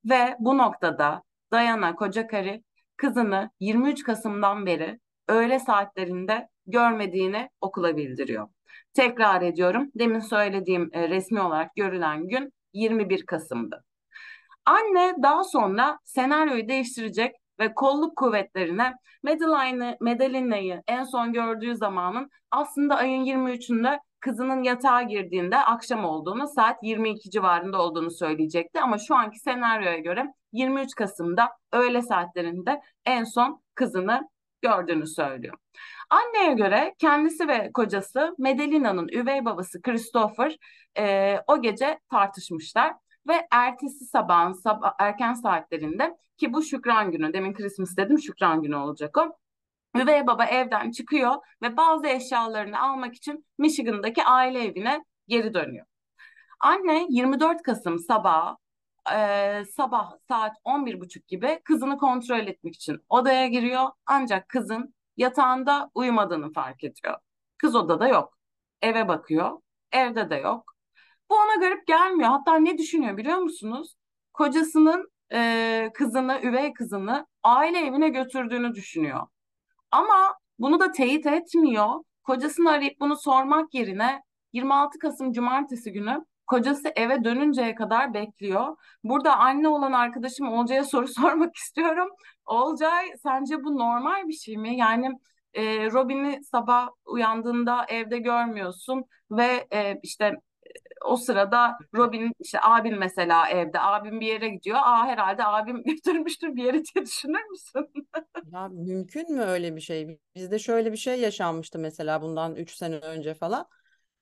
Ve 0.05 0.35
bu 0.39 0.57
noktada 0.57 1.23
Dayana 1.51 1.95
koca 1.95 2.27
karı 2.27 2.61
kızını 2.97 3.51
23 3.59 4.03
Kasım'dan 4.03 4.65
beri 4.65 4.99
öğle 5.27 5.59
saatlerinde 5.59 6.49
görmediğini 6.67 7.49
okula 7.61 7.97
bildiriyor. 7.97 8.47
Tekrar 8.93 9.41
ediyorum. 9.41 9.91
Demin 9.95 10.19
söylediğim 10.19 10.89
e, 10.93 11.09
resmi 11.09 11.41
olarak 11.41 11.75
görülen 11.75 12.27
gün 12.27 12.53
21 12.73 13.25
Kasım'dı. 13.25 13.83
Anne 14.65 15.15
daha 15.23 15.43
sonra 15.43 15.99
senaryoyu 16.03 16.67
değiştirecek 16.67 17.35
ve 17.59 17.73
kolluk 17.73 18.15
kuvvetlerine 18.15 18.93
Madeline'ı, 19.23 19.97
Madelina'yı 20.01 20.83
en 20.87 21.03
son 21.03 21.33
gördüğü 21.33 21.75
zamanın 21.75 22.29
aslında 22.51 22.95
ayın 22.95 23.25
23'ünde 23.25 23.99
kızının 24.19 24.63
yatağa 24.63 25.01
girdiğinde 25.01 25.57
akşam 25.57 26.05
olduğunu, 26.05 26.47
saat 26.47 26.83
22 26.83 27.29
civarında 27.29 27.81
olduğunu 27.81 28.11
söyleyecekti. 28.11 28.81
Ama 28.81 28.97
şu 28.97 29.15
anki 29.15 29.39
senaryoya 29.39 29.97
göre 29.97 30.33
23 30.51 30.95
Kasım'da 30.95 31.49
öğle 31.71 32.01
saatlerinde 32.01 32.81
en 33.05 33.23
son 33.23 33.61
kızını 33.75 34.29
gördüğünü 34.61 35.07
söylüyor. 35.07 35.57
Anneye 36.09 36.53
göre 36.53 36.95
kendisi 36.99 37.47
ve 37.47 37.71
kocası 37.73 38.35
Medelina'nın 38.37 39.07
üvey 39.07 39.45
babası 39.45 39.81
Christopher 39.81 40.57
e, 40.97 41.35
o 41.47 41.61
gece 41.61 41.99
tartışmışlar 42.11 42.93
ve 43.27 43.47
ertesi 43.51 44.05
sabahın 44.05 44.53
sabah, 44.53 44.93
erken 44.99 45.33
saatlerinde 45.33 46.17
ki 46.37 46.53
bu 46.53 46.63
Şükran 46.63 47.11
günü 47.11 47.33
demin 47.33 47.53
Christmas 47.53 47.97
dedim 47.97 48.19
Şükran 48.19 48.61
günü 48.61 48.75
olacak 48.75 49.17
o. 49.17 49.37
Üvey 50.01 50.27
baba 50.27 50.45
evden 50.45 50.91
çıkıyor 50.91 51.35
ve 51.61 51.77
bazı 51.77 52.07
eşyalarını 52.07 52.81
almak 52.81 53.15
için 53.15 53.45
Michigan'daki 53.57 54.23
aile 54.23 54.63
evine 54.63 55.05
geri 55.27 55.53
dönüyor. 55.53 55.85
Anne 56.59 57.05
24 57.09 57.61
Kasım 57.61 57.99
sabah 57.99 58.55
e, 59.13 59.65
sabah 59.65 60.11
saat 60.27 60.57
11.30 60.65 61.27
gibi 61.27 61.61
kızını 61.63 61.97
kontrol 61.97 62.47
etmek 62.47 62.75
için 62.75 62.99
odaya 63.09 63.47
giriyor. 63.47 63.89
Ancak 64.05 64.49
kızın 64.49 64.93
yatağında 65.17 65.91
uyumadığını 65.95 66.53
fark 66.53 66.83
ediyor. 66.83 67.15
Kız 67.57 67.75
odada 67.75 68.07
yok. 68.07 68.37
Eve 68.81 69.07
bakıyor. 69.07 69.59
Evde 69.91 70.29
de 70.29 70.35
yok. 70.35 70.73
Bu 71.29 71.35
ona 71.35 71.55
garip 71.55 71.87
gelmiyor. 71.87 72.29
Hatta 72.29 72.55
ne 72.55 72.77
düşünüyor 72.77 73.17
biliyor 73.17 73.37
musunuz? 73.37 73.95
Kocasının 74.33 75.11
e, 75.33 75.91
kızını, 75.93 76.39
üvey 76.43 76.73
kızını 76.73 77.27
aile 77.43 77.79
evine 77.79 78.09
götürdüğünü 78.09 78.75
düşünüyor. 78.75 79.27
Ama 79.91 80.37
bunu 80.59 80.79
da 80.79 80.91
teyit 80.91 81.25
etmiyor. 81.25 82.03
Kocasını 82.23 82.71
arayıp 82.71 82.99
bunu 82.99 83.15
sormak 83.15 83.73
yerine 83.73 84.23
26 84.53 84.99
Kasım 84.99 85.33
Cumartesi 85.33 85.91
günü 85.91 86.25
kocası 86.47 86.91
eve 86.95 87.23
dönünceye 87.23 87.75
kadar 87.75 88.13
bekliyor. 88.13 88.77
Burada 89.03 89.37
anne 89.37 89.67
olan 89.67 89.91
arkadaşım 89.91 90.49
Olcay'a 90.49 90.83
soru 90.83 91.07
sormak 91.19 91.55
istiyorum. 91.55 92.09
Olcay 92.45 93.05
sence 93.23 93.63
bu 93.63 93.77
normal 93.77 94.27
bir 94.27 94.33
şey 94.33 94.57
mi? 94.57 94.77
Yani 94.77 95.09
e, 95.53 95.91
Robin'i 95.91 96.43
sabah 96.43 96.89
uyandığında 97.05 97.85
evde 97.89 98.17
görmüyorsun 98.17 99.05
ve 99.31 99.67
e, 99.73 99.99
işte 100.03 100.35
o 101.05 101.17
sırada 101.17 101.77
Robin 101.95 102.33
işte 102.39 102.59
abim 102.61 102.97
mesela 102.97 103.49
evde 103.49 103.79
abim 103.79 104.19
bir 104.19 104.27
yere 104.27 104.49
gidiyor. 104.49 104.77
Aa 104.81 105.05
herhalde 105.07 105.45
abim 105.45 105.83
götürmüştür 105.85 106.55
bir 106.55 106.63
yere 106.63 106.83
diye 106.83 107.05
düşünür 107.05 107.43
müsün? 107.51 108.07
Ya 108.53 108.67
mümkün 108.67 109.33
mü 109.33 109.41
öyle 109.41 109.75
bir 109.75 109.81
şey? 109.81 110.19
Bizde 110.35 110.59
şöyle 110.59 110.91
bir 110.91 110.97
şey 110.97 111.19
yaşanmıştı 111.19 111.79
mesela 111.79 112.21
bundan 112.21 112.55
3 112.55 112.71
sene 112.75 112.95
önce 112.95 113.33
falan. 113.33 113.67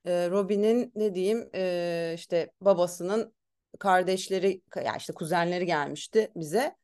Robin'in 0.06 0.92
ne 0.96 1.16
diyeyim 1.16 1.50
e, 1.56 2.12
işte 2.16 2.52
babasının 2.62 3.34
kardeşleri 3.80 4.62
ya 4.86 4.96
işte 4.98 5.14
kuzenleri 5.14 5.66
gelmişti 5.66 6.32
bize 6.36 6.76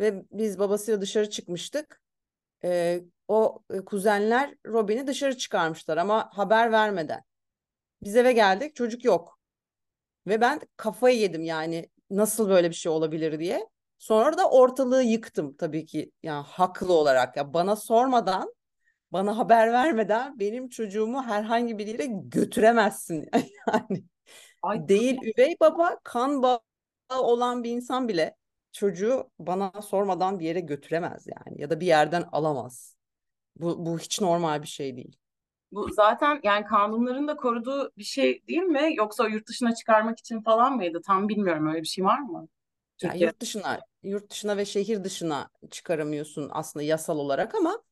ve 0.00 0.24
biz 0.32 0.58
babasıyla 0.58 1.00
dışarı 1.00 1.30
çıkmıştık. 1.30 2.02
O 3.28 3.62
kuzenler 3.86 4.54
Robin'i 4.66 5.06
dışarı 5.06 5.36
çıkarmışlar 5.36 5.96
ama 5.96 6.30
haber 6.32 6.72
vermeden. 6.72 7.22
Biz 8.02 8.16
eve 8.16 8.32
geldik 8.32 8.76
çocuk 8.76 9.04
yok. 9.04 9.38
Ve 10.26 10.40
ben 10.40 10.60
kafayı 10.76 11.18
yedim 11.18 11.42
yani 11.42 11.88
nasıl 12.10 12.48
böyle 12.48 12.70
bir 12.70 12.74
şey 12.74 12.92
olabilir 12.92 13.38
diye. 13.38 13.68
Sonra 13.98 14.38
da 14.38 14.50
ortalığı 14.50 15.02
yıktım 15.02 15.56
tabii 15.56 15.86
ki 15.86 16.12
yani 16.22 16.44
haklı 16.46 16.92
olarak 16.92 17.36
ya 17.36 17.54
bana 17.54 17.76
sormadan 17.76 18.54
bana 19.12 19.38
haber 19.38 19.72
vermeden 19.72 20.38
benim 20.38 20.68
çocuğumu 20.68 21.22
herhangi 21.22 21.78
bir 21.78 21.86
yere 21.86 22.06
götüremezsin 22.06 23.28
yani. 23.68 24.04
Ay, 24.62 24.88
Değil 24.88 25.18
üvey 25.22 25.56
baba 25.60 25.98
kan 26.04 26.42
bağı 26.42 26.60
olan 27.10 27.64
bir 27.64 27.70
insan 27.70 28.08
bile 28.08 28.36
çocuğu 28.72 29.30
bana 29.38 29.82
sormadan 29.82 30.38
bir 30.40 30.44
yere 30.44 30.60
götüremez 30.60 31.26
yani 31.26 31.60
ya 31.60 31.70
da 31.70 31.80
bir 31.80 31.86
yerden 31.86 32.24
alamaz. 32.32 32.96
Bu, 33.56 33.86
bu 33.86 33.98
hiç 33.98 34.20
normal 34.20 34.62
bir 34.62 34.68
şey 34.68 34.96
değil. 34.96 35.16
Bu 35.72 35.92
zaten 35.92 36.40
yani 36.42 36.64
kanunların 36.64 37.28
da 37.28 37.36
koruduğu 37.36 37.92
bir 37.98 38.04
şey 38.04 38.42
değil 38.48 38.62
mi? 38.62 38.94
Yoksa 38.94 39.28
yurt 39.28 39.48
dışına 39.48 39.74
çıkarmak 39.74 40.18
için 40.18 40.42
falan 40.42 40.76
mıydı? 40.76 41.00
Tam 41.06 41.28
bilmiyorum 41.28 41.68
öyle 41.68 41.82
bir 41.82 41.86
şey 41.86 42.04
var 42.04 42.18
mı? 42.18 42.48
Türkiye. 42.98 43.20
Yani 43.20 43.30
yurt 43.30 43.40
dışına, 43.40 43.80
yurt 44.02 44.30
dışına 44.30 44.56
ve 44.56 44.64
şehir 44.64 45.04
dışına 45.04 45.48
çıkaramıyorsun 45.70 46.48
aslında 46.52 46.84
yasal 46.84 47.18
olarak 47.18 47.54
ama 47.54 47.82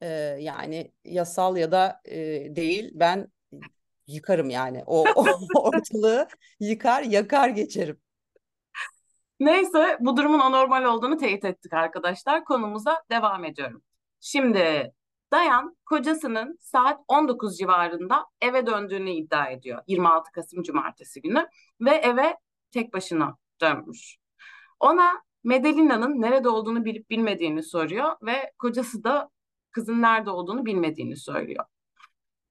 e, 0.00 0.08
yani 0.40 0.92
yasal 1.04 1.56
ya 1.56 1.72
da 1.72 2.00
e, 2.04 2.16
değil 2.56 2.90
ben 2.94 3.32
yıkarım 4.06 4.50
yani 4.50 4.82
o, 4.86 5.04
o 5.14 5.24
ortalığı 5.54 6.28
yıkar 6.60 7.02
yakar 7.02 7.48
geçerim. 7.48 8.00
Neyse 9.40 9.96
bu 10.00 10.16
durumun 10.16 10.40
anormal 10.40 10.84
olduğunu 10.84 11.16
teyit 11.16 11.44
ettik 11.44 11.72
arkadaşlar. 11.72 12.44
Konumuza 12.44 13.02
devam 13.10 13.44
ediyorum. 13.44 13.82
Şimdi 14.20 14.92
Dayan 15.32 15.76
kocasının 15.84 16.58
saat 16.60 17.00
19 17.08 17.58
civarında 17.58 18.26
eve 18.40 18.66
döndüğünü 18.66 19.10
iddia 19.10 19.50
ediyor 19.50 19.82
26 19.86 20.32
Kasım 20.32 20.62
Cumartesi 20.62 21.22
günü 21.22 21.46
ve 21.80 21.90
eve 21.90 22.36
tek 22.70 22.94
başına 22.94 23.36
dönmüş. 23.60 24.16
Ona 24.80 25.22
Medelina'nın 25.44 26.20
nerede 26.22 26.48
olduğunu 26.48 26.84
bilip 26.84 27.10
bilmediğini 27.10 27.62
soruyor 27.62 28.16
ve 28.22 28.52
kocası 28.58 29.04
da 29.04 29.30
kızın 29.76 30.02
nerede 30.02 30.30
olduğunu 30.30 30.66
bilmediğini 30.66 31.16
söylüyor. 31.16 31.64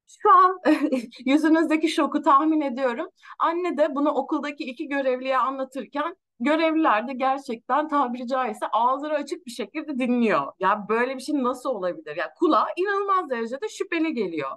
Şu 0.08 0.30
an 0.32 0.60
yüzünüzdeki 1.26 1.88
şoku 1.90 2.22
tahmin 2.22 2.62
ediyorum. 2.62 3.10
Anne 3.40 3.78
de 3.78 3.96
bunu 3.96 4.10
okuldaki 4.10 4.64
iki 4.64 4.88
görevliye 4.88 5.38
anlatırken 5.38 6.16
görevliler 6.40 7.08
de 7.08 7.14
gerçekten 7.14 7.88
tabiri 7.88 8.28
caizse 8.28 8.68
ağızları 8.68 9.16
açık 9.16 9.46
bir 9.46 9.52
şekilde 9.52 10.00
dinliyor. 10.00 10.54
Ya 10.60 10.86
böyle 10.90 11.16
bir 11.16 11.22
şey 11.22 11.44
nasıl 11.44 11.70
olabilir? 11.70 12.16
Ya 12.16 12.34
kulağa 12.40 12.68
inanılmaz 12.78 13.30
derecede 13.30 13.70
şüpheli 13.70 14.14
geliyor. 14.14 14.52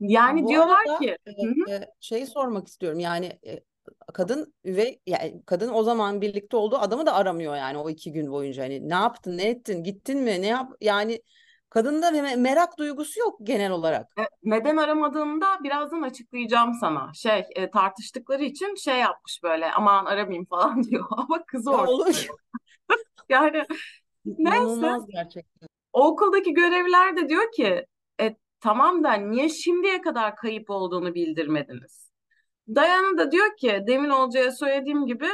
Yani 0.00 0.42
Bu 0.42 0.48
diyorlar 0.48 0.86
arada, 0.86 0.98
ki 0.98 1.16
e, 1.68 1.72
e, 1.74 1.94
şeyi 2.00 2.26
sormak 2.26 2.68
istiyorum. 2.68 2.98
Yani 2.98 3.38
e, 3.46 3.60
kadın 4.14 4.54
üvey 4.64 5.00
yani 5.06 5.42
kadın 5.46 5.72
o 5.72 5.82
zaman 5.82 6.20
birlikte 6.20 6.56
olduğu 6.56 6.76
adamı 6.76 7.06
da 7.06 7.14
aramıyor 7.14 7.56
yani 7.56 7.78
o 7.78 7.90
iki 7.90 8.12
gün 8.12 8.32
boyunca. 8.32 8.62
Hani 8.62 8.88
ne 8.88 8.94
yaptın, 8.94 9.36
ne 9.36 9.48
ettin, 9.48 9.84
gittin 9.84 10.18
mi, 10.18 10.42
ne 10.42 10.46
yap 10.46 10.72
yani 10.80 11.22
Kadında 11.70 12.10
merak 12.36 12.78
duygusu 12.78 13.20
yok 13.20 13.38
genel 13.42 13.70
olarak. 13.70 14.06
E, 14.18 14.22
neden 14.42 14.76
aramadığında 14.76 15.46
birazdan 15.64 16.02
açıklayacağım 16.02 16.74
sana. 16.74 17.12
Şey 17.14 17.44
e, 17.56 17.70
tartıştıkları 17.70 18.44
için 18.44 18.74
şey 18.74 18.98
yapmış 18.98 19.42
böyle 19.42 19.72
aman 19.72 20.04
aramayayım 20.04 20.44
falan 20.50 20.82
diyor. 20.82 21.04
Ama 21.10 21.44
kızı 21.46 21.70
orada. 21.70 21.90
Olur. 21.90 22.26
yani 23.28 23.64
neyse. 24.24 24.88
gerçekten. 25.08 25.68
O 25.92 26.06
okuldaki 26.06 26.54
görevliler 26.54 27.16
de 27.16 27.28
diyor 27.28 27.52
ki 27.52 27.86
e, 28.20 28.36
tamam 28.60 29.04
da 29.04 29.12
niye 29.12 29.48
şimdiye 29.48 30.00
kadar 30.00 30.36
kayıp 30.36 30.70
olduğunu 30.70 31.14
bildirmediniz? 31.14 32.10
Dayana 32.68 33.18
da 33.18 33.32
diyor 33.32 33.56
ki 33.56 33.84
demin 33.86 34.10
Olcay'a 34.10 34.52
söylediğim 34.52 35.06
gibi 35.06 35.28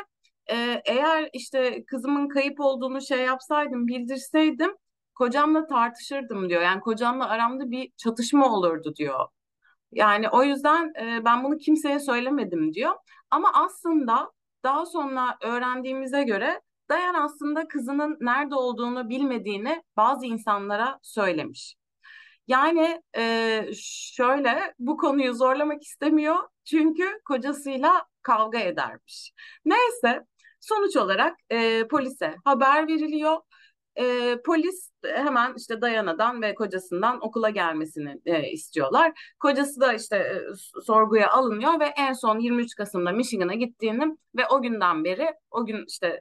e, 0.50 0.83
eğer 0.85 1.31
işte 1.33 1.85
kızımın 1.85 2.29
kayıp 2.29 2.61
olduğunu 2.61 3.00
şey 3.00 3.19
yapsaydım 3.19 3.87
bildirseydim 3.87 4.76
kocamla 5.14 5.66
tartışırdım 5.66 6.49
diyor. 6.49 6.62
Yani 6.62 6.80
kocamla 6.80 7.28
aramda 7.28 7.71
bir 7.71 7.92
çatışma 7.97 8.56
olurdu 8.56 8.97
diyor. 8.97 9.28
Yani 9.92 10.28
o 10.28 10.42
yüzden 10.44 10.92
e, 11.00 11.25
ben 11.25 11.44
bunu 11.44 11.59
kimseye 11.59 12.00
söylemedim 12.00 12.75
diyor. 12.75 12.92
Ama 13.30 13.50
aslında 13.54 14.33
daha 14.64 14.87
sonra 14.87 15.37
öğrendiğimize 15.42 16.23
göre 16.23 16.61
Dayan 16.90 17.14
aslında 17.14 17.68
kızının 17.68 18.16
nerede 18.21 18.54
olduğunu 18.54 19.09
bilmediğini 19.09 19.83
bazı 19.97 20.26
insanlara 20.26 20.99
söylemiş. 21.02 21.76
Yani 22.49 23.02
e, 23.16 23.66
şöyle 24.14 24.75
bu 24.78 24.97
konuyu 24.97 25.35
zorlamak 25.35 25.83
istemiyor 25.83 26.37
çünkü 26.64 27.21
kocasıyla 27.25 28.06
kavga 28.23 28.59
edermiş. 28.59 29.33
Neyse 29.64 30.26
sonuç 30.61 30.97
olarak 30.97 31.37
e, 31.50 31.88
polise 31.88 32.37
haber 32.44 32.88
veriliyor 32.88 33.40
e, 33.97 34.37
polis 34.47 34.91
hemen 35.05 35.55
işte 35.57 35.81
Dayana'dan 35.81 36.43
ve 36.43 36.55
kocasından 36.55 37.27
okula 37.27 37.51
gelmesini 37.51 38.21
e, 38.27 38.51
istiyorlar. 38.51 39.35
Kocası 39.41 39.81
da 39.81 39.93
işte 39.93 40.17
e, 40.17 40.41
sorguya 40.83 41.31
alınıyor 41.31 41.81
ve 41.81 41.85
en 41.85 42.13
son 42.13 42.39
23 42.39 42.75
Kasım'da 42.75 43.13
Michigan'a 43.13 43.55
gittiğini 43.55 44.17
ve 44.37 44.47
o 44.51 44.63
günden 44.63 45.05
beri 45.05 45.31
o 45.51 45.67
gün 45.67 45.85
işte 45.89 46.21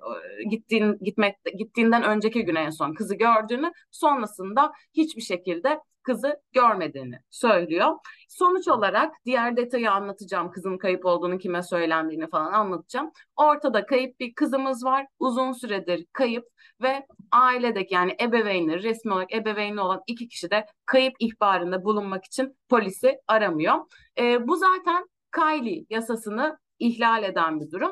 gittiğin 0.49 0.97
gitmek 1.01 1.35
gittiğinden 1.57 2.03
önceki 2.03 2.45
gün 2.45 2.55
en 2.55 2.69
son 2.69 2.93
kızı 2.93 3.15
gördüğünü 3.15 3.71
sonrasında 3.91 4.71
hiçbir 4.93 5.21
şekilde 5.21 5.79
kızı 6.03 6.41
görmediğini 6.51 7.19
söylüyor. 7.29 7.95
Sonuç 8.29 8.67
olarak 8.67 9.15
diğer 9.25 9.57
detayı 9.57 9.91
anlatacağım. 9.91 10.51
Kızın 10.51 10.77
kayıp 10.77 11.05
olduğunu 11.05 11.37
kime 11.37 11.63
söylendiğini 11.63 12.29
falan 12.29 12.53
anlatacağım. 12.53 13.11
Ortada 13.35 13.85
kayıp 13.85 14.19
bir 14.19 14.33
kızımız 14.33 14.85
var. 14.85 15.05
Uzun 15.19 15.51
süredir 15.51 16.05
kayıp 16.13 16.45
ve 16.81 17.05
ailedeki 17.33 17.93
yani 17.93 18.15
ebeveynleri 18.21 18.83
resmi 18.83 19.13
olarak 19.13 19.33
ebeveynli 19.33 19.81
olan 19.81 20.01
iki 20.07 20.27
kişi 20.27 20.51
de 20.51 20.65
kayıp 20.85 21.13
ihbarında 21.19 21.85
bulunmak 21.85 22.25
için 22.25 22.57
polisi 22.69 23.19
aramıyor. 23.27 23.75
E, 24.19 24.47
bu 24.47 24.55
zaten 24.55 25.05
Kylie 25.35 25.85
yasasını 25.89 26.57
ihlal 26.79 27.23
eden 27.23 27.59
bir 27.59 27.71
durum. 27.71 27.91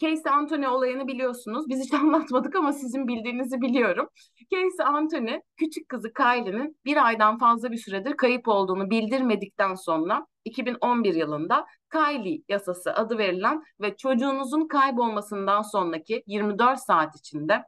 Casey 0.00 0.32
Anthony 0.32 0.68
olayını 0.68 1.08
biliyorsunuz. 1.08 1.68
Biz 1.68 1.84
hiç 1.84 1.94
anlatmadık 2.02 2.56
ama 2.56 2.72
sizin 2.72 3.08
bildiğinizi 3.08 3.60
biliyorum. 3.60 4.08
Casey 4.50 4.86
Anthony 4.86 5.40
küçük 5.56 5.88
kızı 5.88 6.12
Kylie'nin 6.12 6.76
bir 6.84 7.06
aydan 7.06 7.38
fazla 7.38 7.72
bir 7.72 7.76
süredir 7.76 8.16
kayıp 8.16 8.48
olduğunu 8.48 8.90
bildirmedikten 8.90 9.74
sonra 9.74 10.26
2011 10.44 11.14
yılında 11.14 11.66
Kylie 11.92 12.42
yasası 12.48 12.94
adı 12.94 13.18
verilen 13.18 13.62
ve 13.80 13.96
çocuğunuzun 13.96 14.68
kaybolmasından 14.68 15.62
sonraki 15.62 16.22
24 16.26 16.78
saat 16.78 17.16
içinde 17.16 17.62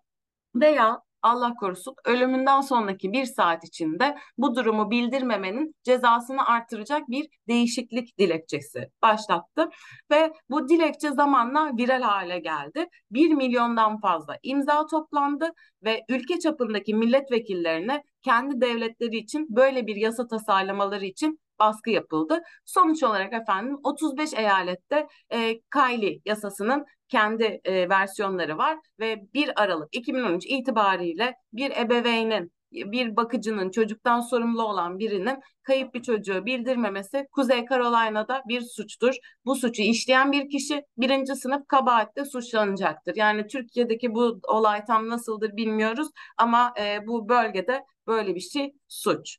veya 0.54 1.00
Allah 1.24 1.54
korusun 1.54 1.94
ölümünden 2.04 2.60
sonraki 2.60 3.12
bir 3.12 3.24
saat 3.24 3.64
içinde 3.64 4.16
bu 4.38 4.56
durumu 4.56 4.90
bildirmemenin 4.90 5.74
cezasını 5.84 6.46
artıracak 6.46 7.08
bir 7.08 7.28
değişiklik 7.48 8.18
dilekçesi 8.18 8.90
başlattı. 9.02 9.68
Ve 10.10 10.32
bu 10.50 10.68
dilekçe 10.68 11.10
zamanla 11.10 11.76
viral 11.78 12.02
hale 12.02 12.38
geldi. 12.38 12.86
Bir 13.10 13.30
milyondan 13.34 14.00
fazla 14.00 14.38
imza 14.42 14.86
toplandı 14.86 15.50
ve 15.84 16.04
ülke 16.08 16.38
çapındaki 16.38 16.94
milletvekillerine 16.94 18.02
kendi 18.22 18.60
devletleri 18.60 19.16
için 19.16 19.46
böyle 19.50 19.86
bir 19.86 19.96
yasa 19.96 20.26
tasarlamaları 20.26 21.04
için 21.04 21.38
baskı 21.58 21.90
yapıldı. 21.90 22.40
Sonuç 22.64 23.02
olarak 23.02 23.32
efendim 23.32 23.78
35 23.84 24.34
eyalette 24.34 25.06
e, 25.32 25.60
Kylie 25.60 26.20
yasasının 26.24 26.84
kendi 27.08 27.60
e, 27.64 27.88
versiyonları 27.88 28.58
var 28.58 28.78
ve 29.00 29.22
1 29.34 29.62
Aralık 29.62 29.88
2013 29.92 30.46
itibariyle 30.46 31.34
bir 31.52 31.70
ebeveynin 31.70 32.52
bir 32.74 33.16
bakıcının 33.16 33.70
çocuktan 33.70 34.20
sorumlu 34.20 34.62
olan 34.62 34.98
birinin 34.98 35.38
kayıp 35.62 35.94
bir 35.94 36.02
çocuğu 36.02 36.46
bildirmemesi 36.46 37.26
Kuzey 37.32 37.66
Carolina'da 37.70 38.42
bir 38.48 38.60
suçtur. 38.60 39.14
Bu 39.44 39.54
suçu 39.54 39.82
işleyen 39.82 40.32
bir 40.32 40.50
kişi 40.50 40.82
birinci 40.96 41.36
sınıf 41.36 41.68
kabahatle 41.68 42.24
suçlanacaktır. 42.24 43.16
Yani 43.16 43.46
Türkiye'deki 43.46 44.14
bu 44.14 44.40
olay 44.48 44.84
tam 44.84 45.08
nasıldır 45.08 45.56
bilmiyoruz 45.56 46.08
ama 46.36 46.74
e, 46.80 47.06
bu 47.06 47.28
bölgede 47.28 47.84
böyle 48.06 48.34
bir 48.34 48.40
şey 48.40 48.72
suç. 48.88 49.38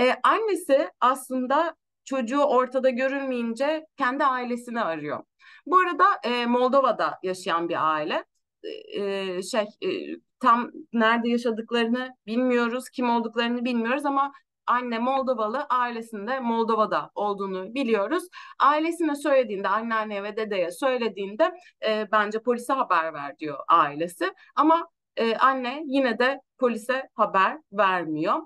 E, 0.00 0.14
annesi 0.22 0.90
aslında 1.00 1.76
çocuğu 2.04 2.42
ortada 2.42 2.90
görülmeyince 2.90 3.86
kendi 3.96 4.24
ailesini 4.24 4.80
arıyor. 4.80 5.24
Bu 5.66 5.78
arada 5.78 6.04
e, 6.24 6.46
Moldova'da 6.46 7.18
yaşayan 7.22 7.68
bir 7.68 7.94
aile. 7.94 8.24
E, 8.96 9.42
şey 9.42 9.62
e, 9.62 9.88
tam 10.40 10.70
nerede 10.92 11.28
yaşadıklarını 11.28 12.16
bilmiyoruz, 12.26 12.88
kim 12.90 13.10
olduklarını 13.10 13.64
bilmiyoruz 13.64 14.06
ama 14.06 14.32
anne 14.66 14.98
Moldovalı, 14.98 15.66
ailesinde 15.70 16.40
Moldova'da 16.40 17.10
olduğunu 17.14 17.74
biliyoruz. 17.74 18.24
Ailesine 18.58 19.14
söylediğinde, 19.14 19.68
anneanneye 19.68 20.22
ve 20.22 20.36
dedeye 20.36 20.70
söylediğinde 20.70 21.52
e, 21.86 22.08
bence 22.12 22.42
polise 22.42 22.72
haber 22.72 23.14
ver 23.14 23.38
diyor 23.38 23.58
ailesi. 23.68 24.32
Ama 24.56 24.88
e, 25.16 25.36
anne 25.36 25.82
yine 25.86 26.18
de 26.18 26.40
polise 26.58 27.08
haber 27.14 27.58
vermiyor. 27.72 28.38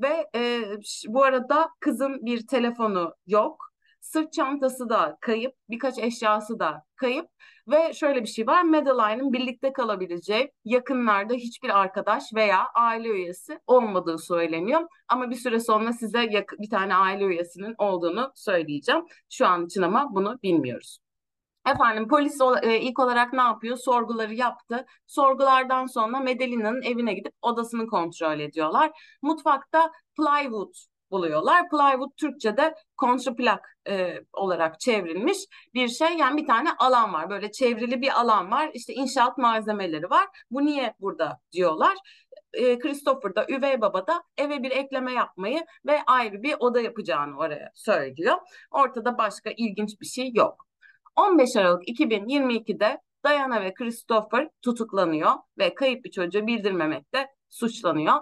Ve 0.00 0.26
e, 0.34 0.62
bu 1.08 1.24
arada 1.24 1.68
kızın 1.80 2.26
bir 2.26 2.46
telefonu 2.46 3.14
yok. 3.26 3.66
Sırt 4.00 4.32
çantası 4.32 4.88
da 4.88 5.18
kayıp, 5.20 5.54
birkaç 5.70 5.98
eşyası 5.98 6.58
da 6.58 6.82
kayıp 6.96 7.26
ve 7.68 7.92
şöyle 7.92 8.22
bir 8.22 8.26
şey 8.28 8.46
var. 8.46 8.62
Madeline'ın 8.62 9.32
birlikte 9.32 9.72
kalabileceği 9.72 10.52
yakınlarda 10.64 11.34
hiçbir 11.34 11.78
arkadaş 11.80 12.22
veya 12.34 12.66
aile 12.74 13.08
üyesi 13.08 13.58
olmadığı 13.66 14.18
söyleniyor. 14.18 14.80
Ama 15.08 15.30
bir 15.30 15.36
süre 15.36 15.60
sonra 15.60 15.92
size 15.92 16.30
bir 16.58 16.70
tane 16.70 16.94
aile 16.94 17.24
üyesinin 17.24 17.74
olduğunu 17.78 18.32
söyleyeceğim. 18.34 19.02
Şu 19.30 19.46
an 19.46 19.66
için 19.66 19.82
ama 19.82 20.14
bunu 20.14 20.38
bilmiyoruz. 20.42 20.98
Efendim 21.66 22.08
polis 22.08 22.40
e, 22.62 22.80
ilk 22.80 22.98
olarak 22.98 23.32
ne 23.32 23.40
yapıyor? 23.40 23.76
Sorguları 23.76 24.34
yaptı. 24.34 24.86
Sorgulardan 25.06 25.86
sonra 25.86 26.20
Medelina'nın 26.20 26.82
evine 26.82 27.14
gidip 27.14 27.32
odasını 27.42 27.86
kontrol 27.86 28.40
ediyorlar. 28.40 28.90
Mutfakta 29.22 29.92
plywood 30.16 30.74
buluyorlar. 31.10 31.68
Plywood 31.70 32.10
Türkçe'de 32.16 32.74
kontraplak 32.96 33.78
e, 33.88 34.20
olarak 34.32 34.80
çevrilmiş 34.80 35.38
bir 35.74 35.88
şey. 35.88 36.16
Yani 36.16 36.42
bir 36.42 36.46
tane 36.46 36.68
alan 36.78 37.12
var. 37.12 37.30
Böyle 37.30 37.52
çevrili 37.52 38.00
bir 38.00 38.20
alan 38.20 38.50
var. 38.50 38.70
İşte 38.74 38.94
inşaat 38.94 39.38
malzemeleri 39.38 40.10
var. 40.10 40.26
Bu 40.50 40.66
niye 40.66 40.94
burada 41.00 41.40
diyorlar. 41.52 41.96
E, 42.52 42.78
Christopher 42.78 43.34
da 43.34 43.46
üvey 43.48 43.80
baba 43.80 44.06
da 44.06 44.22
eve 44.38 44.62
bir 44.62 44.70
ekleme 44.70 45.12
yapmayı 45.12 45.66
ve 45.86 46.02
ayrı 46.06 46.42
bir 46.42 46.56
oda 46.58 46.80
yapacağını 46.80 47.38
oraya 47.38 47.70
söylüyor. 47.74 48.36
Ortada 48.70 49.18
başka 49.18 49.50
ilginç 49.56 50.00
bir 50.00 50.06
şey 50.06 50.32
yok. 50.34 50.65
15 51.16 51.56
Aralık 51.56 51.88
2022'de 51.88 53.00
Diana 53.26 53.60
ve 53.62 53.74
Christopher 53.74 54.48
tutuklanıyor 54.62 55.30
ve 55.58 55.74
kayıp 55.74 56.04
bir 56.04 56.10
çocuğu 56.10 56.46
bildirmemekte 56.46 57.26
suçlanıyor. 57.48 58.14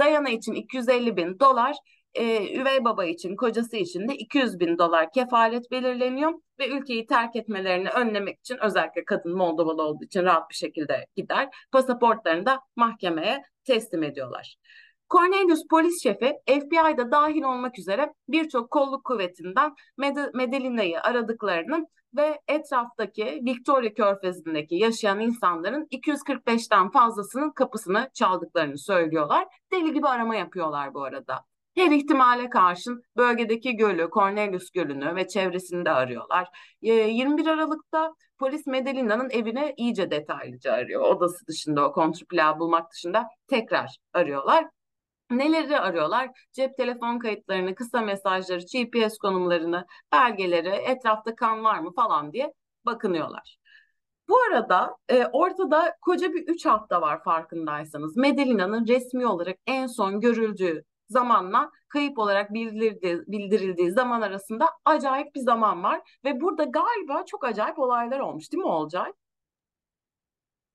Diana 0.00 0.28
için 0.28 0.52
250 0.52 1.16
bin 1.16 1.40
dolar, 1.40 1.76
e, 2.14 2.54
üvey 2.60 2.84
baba 2.84 3.04
için, 3.04 3.36
kocası 3.36 3.76
için 3.76 4.08
de 4.08 4.14
200 4.14 4.60
bin 4.60 4.78
dolar 4.78 5.12
kefalet 5.12 5.70
belirleniyor 5.70 6.32
ve 6.58 6.68
ülkeyi 6.68 7.06
terk 7.06 7.36
etmelerini 7.36 7.88
önlemek 7.88 8.38
için 8.38 8.58
özellikle 8.62 9.04
kadın 9.04 9.36
Moldovalı 9.36 9.82
olduğu 9.82 10.04
için 10.04 10.22
rahat 10.22 10.50
bir 10.50 10.54
şekilde 10.54 11.06
gider. 11.16 11.48
Pasaportlarını 11.72 12.46
da 12.46 12.60
mahkemeye 12.76 13.42
teslim 13.64 14.02
ediyorlar. 14.02 14.56
Cornelius 15.10 15.62
polis 15.70 16.02
şefi 16.02 16.34
FBI'da 16.46 17.10
dahil 17.10 17.42
olmak 17.42 17.78
üzere 17.78 18.14
birçok 18.28 18.70
kolluk 18.70 19.04
kuvvetinden 19.04 19.74
Med 19.96 20.16
Medelina'yı 20.34 21.00
aradıklarını 21.00 21.86
ve 22.16 22.40
etraftaki 22.48 23.24
Victoria 23.24 23.94
Körfezi'ndeki 23.94 24.74
yaşayan 24.74 25.20
insanların 25.20 25.86
245'ten 25.90 26.90
fazlasının 26.90 27.50
kapısını 27.50 28.10
çaldıklarını 28.14 28.78
söylüyorlar. 28.78 29.48
Deli 29.72 29.92
gibi 29.92 30.08
arama 30.08 30.36
yapıyorlar 30.36 30.94
bu 30.94 31.04
arada. 31.04 31.44
Her 31.76 31.90
ihtimale 31.90 32.50
karşın 32.50 33.02
bölgedeki 33.16 33.76
gölü, 33.76 34.08
Cornelius 34.12 34.70
Gölü'nü 34.70 35.16
ve 35.16 35.28
çevresini 35.28 35.84
de 35.84 35.90
arıyorlar. 35.90 36.48
21 36.80 37.46
Aralık'ta 37.46 38.14
polis 38.38 38.66
Medelina'nın 38.66 39.30
evine 39.30 39.74
iyice 39.76 40.10
detaylıca 40.10 40.72
arıyor. 40.72 41.02
Odası 41.02 41.46
dışında, 41.46 41.88
o 41.88 41.92
kontrpla 41.92 42.58
bulmak 42.58 42.92
dışında 42.92 43.24
tekrar 43.48 43.96
arıyorlar. 44.12 44.66
Neleri 45.30 45.78
arıyorlar? 45.80 46.30
Cep 46.52 46.76
telefon 46.76 47.18
kayıtlarını, 47.18 47.74
kısa 47.74 48.00
mesajları, 48.00 48.60
GPS 48.60 49.18
konumlarını, 49.18 49.86
belgeleri, 50.12 50.68
etrafta 50.68 51.34
kan 51.34 51.64
var 51.64 51.78
mı 51.78 51.92
falan 51.94 52.32
diye 52.32 52.52
bakınıyorlar. 52.86 53.56
Bu 54.28 54.38
arada 54.40 54.96
e, 55.08 55.26
ortada 55.26 55.96
koca 56.00 56.32
bir 56.32 56.48
üç 56.48 56.66
hafta 56.66 57.00
var 57.00 57.24
farkındaysanız. 57.24 58.16
Medelina'nın 58.16 58.86
resmi 58.86 59.26
olarak 59.26 59.56
en 59.66 59.86
son 59.86 60.20
görüldüğü 60.20 60.84
zamanla 61.08 61.70
kayıp 61.88 62.18
olarak 62.18 62.54
bildirildiği, 62.54 63.18
bildirildiği 63.26 63.90
zaman 63.90 64.22
arasında 64.22 64.68
acayip 64.84 65.34
bir 65.34 65.40
zaman 65.40 65.82
var. 65.82 66.00
Ve 66.24 66.40
burada 66.40 66.64
galiba 66.64 67.24
çok 67.26 67.44
acayip 67.44 67.78
olaylar 67.78 68.20
olmuş 68.20 68.52
değil 68.52 68.62
mi 68.62 68.68
Olcay? 68.70 69.12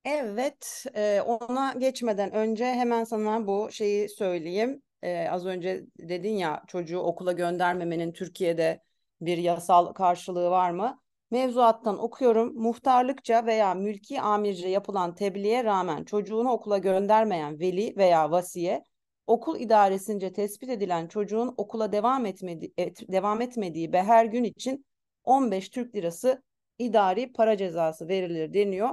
Evet, 0.05 0.85
ona 1.25 1.73
geçmeden 1.77 2.31
önce 2.31 2.65
hemen 2.65 3.03
sana 3.03 3.47
bu 3.47 3.71
şeyi 3.71 4.09
söyleyeyim. 4.09 4.81
Az 5.29 5.45
önce 5.45 5.85
dedin 5.99 6.37
ya 6.37 6.63
çocuğu 6.67 6.99
okula 6.99 7.31
göndermemenin 7.31 8.11
Türkiye'de 8.11 8.81
bir 9.21 9.37
yasal 9.37 9.93
karşılığı 9.93 10.49
var 10.49 10.71
mı? 10.71 10.99
Mevzuattan 11.31 11.99
okuyorum. 12.03 12.53
Muhtarlıkça 12.61 13.45
veya 13.45 13.73
mülki 13.73 14.21
amirce 14.21 14.67
yapılan 14.67 15.15
tebliğe 15.15 15.63
rağmen 15.63 16.03
çocuğunu 16.03 16.51
okula 16.51 16.77
göndermeyen 16.77 17.59
veli 17.59 17.97
veya 17.97 18.31
vasiye 18.31 18.83
okul 19.27 19.59
idaresince 19.59 20.33
tespit 20.33 20.69
edilen 20.69 21.07
çocuğun 21.07 21.53
okula 21.57 21.91
devam 21.91 22.25
etmedi, 22.25 22.71
et, 22.77 23.11
devam 23.11 23.41
etmediği 23.41 23.93
ve 23.93 24.03
her 24.03 24.25
gün 24.25 24.43
için 24.43 24.85
15 25.23 25.69
Türk 25.69 25.95
lirası 25.95 26.43
idari 26.79 27.33
para 27.33 27.57
cezası 27.57 28.07
verilir 28.07 28.53
deniyor 28.53 28.89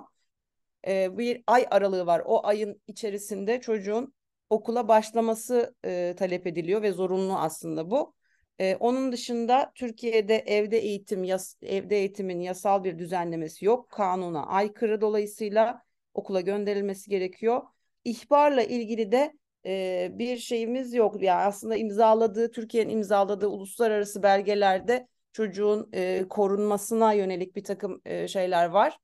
e, 0.86 1.18
bir 1.18 1.42
ay 1.46 1.66
aralığı 1.70 2.06
var. 2.06 2.22
O 2.24 2.46
ayın 2.46 2.82
içerisinde 2.86 3.60
çocuğun 3.60 4.14
okula 4.50 4.88
başlaması 4.88 5.74
e, 5.84 6.14
talep 6.18 6.46
ediliyor 6.46 6.82
ve 6.82 6.92
zorunlu 6.92 7.38
aslında 7.38 7.90
bu. 7.90 8.14
E, 8.58 8.76
onun 8.76 9.12
dışında 9.12 9.72
Türkiye'de 9.74 10.36
evde 10.36 10.78
eğitim 10.78 11.24
yas, 11.24 11.54
evde 11.62 11.96
eğitimin 11.96 12.40
yasal 12.40 12.84
bir 12.84 12.98
düzenlemesi 12.98 13.64
yok. 13.64 13.90
Kanuna 13.90 14.46
aykırı 14.46 15.00
dolayısıyla 15.00 15.82
okula 16.14 16.40
gönderilmesi 16.40 17.10
gerekiyor. 17.10 17.62
İhbarla 18.04 18.62
ilgili 18.62 19.12
de 19.12 19.32
e, 19.66 20.08
bir 20.12 20.36
şeyimiz 20.36 20.94
yok. 20.94 21.22
Yani 21.22 21.42
aslında 21.42 21.76
imzaladığı 21.76 22.50
Türkiye'nin 22.50 22.90
imzaladığı 22.92 23.48
uluslararası 23.48 24.22
belgelerde 24.22 25.08
çocuğun 25.32 25.88
e, 25.92 26.24
korunmasına 26.28 27.12
yönelik 27.12 27.56
bir 27.56 27.64
takım 27.64 28.00
e, 28.04 28.28
şeyler 28.28 28.66
var 28.66 28.98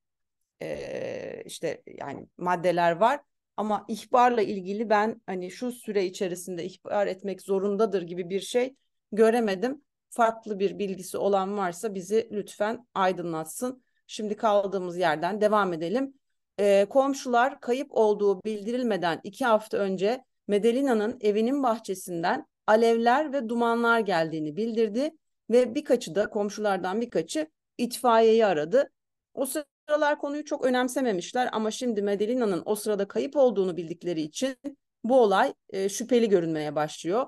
e, 0.63 1.43
işte 1.45 1.83
yani 1.87 2.29
maddeler 2.39 2.93
var 2.93 3.21
ama 3.57 3.85
ihbarla 3.89 4.43
ilgili 4.43 4.91
ben 4.91 5.23
hani 5.27 5.51
şu 5.51 5.73
süre 5.73 6.05
içerisinde 6.05 6.65
ihbar 6.65 7.07
etmek 7.07 7.43
zorundadır 7.43 8.03
gibi 8.03 8.31
bir 8.31 8.41
şey 8.41 8.77
göremedim. 9.13 9.83
Farklı 10.11 10.59
bir 10.59 10.79
bilgisi 10.79 11.19
olan 11.19 11.57
varsa 11.57 11.95
bizi 11.95 12.29
lütfen 12.33 12.87
aydınlatsın. 12.95 13.85
Şimdi 14.07 14.37
kaldığımız 14.37 14.99
yerden 14.99 15.41
devam 15.41 15.73
edelim. 15.73 16.15
E, 16.59 16.87
komşular 16.91 17.61
kayıp 17.61 17.89
olduğu 17.91 18.45
bildirilmeden 18.45 19.21
iki 19.25 19.45
hafta 19.45 19.79
önce 19.79 20.25
Medelina'nın 20.49 21.19
evinin 21.21 21.63
bahçesinden 21.63 22.47
alevler 22.67 23.33
ve 23.33 23.49
dumanlar 23.49 24.01
geldiğini 24.01 24.57
bildirdi 24.57 25.11
ve 25.51 25.75
birkaçı 25.75 26.15
da 26.15 26.31
komşulardan 26.31 27.01
birkaçı 27.01 27.51
itfaiyeyi 27.79 28.47
aradı. 28.47 28.91
O 29.35 29.47
sıralar 29.89 30.19
konuyu 30.19 30.45
çok 30.45 30.65
önemsememişler 30.65 31.49
ama 31.53 31.71
şimdi 31.71 32.03
Medelina'nın 32.03 32.63
o 32.67 32.75
sırada 32.77 33.09
kayıp 33.09 33.37
olduğunu 33.37 33.77
bildikleri 33.77 34.21
için 34.21 34.57
bu 35.05 35.21
olay 35.21 35.55
e, 35.71 35.89
şüpheli 35.89 36.29
görünmeye 36.29 36.75
başlıyor. 36.75 37.27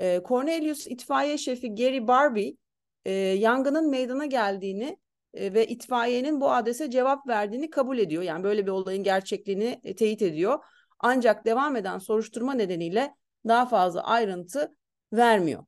E, 0.00 0.20
Cornelius 0.28 0.86
itfaiye 0.86 1.38
şefi 1.38 1.74
Gary 1.74 2.06
Barbie 2.06 2.56
e, 3.04 3.12
yangının 3.12 3.90
meydana 3.90 4.26
geldiğini 4.26 4.98
e, 5.34 5.54
ve 5.54 5.66
itfaiyenin 5.66 6.40
bu 6.40 6.50
adrese 6.50 6.90
cevap 6.90 7.26
verdiğini 7.28 7.70
kabul 7.70 7.98
ediyor. 7.98 8.22
Yani 8.22 8.44
böyle 8.44 8.66
bir 8.66 8.70
olayın 8.70 9.02
gerçekliğini 9.02 9.80
e, 9.84 9.96
teyit 9.96 10.22
ediyor. 10.22 10.64
Ancak 10.98 11.44
devam 11.44 11.76
eden 11.76 11.98
soruşturma 11.98 12.54
nedeniyle 12.54 13.14
daha 13.48 13.66
fazla 13.66 14.04
ayrıntı 14.04 14.74
vermiyor. 15.12 15.64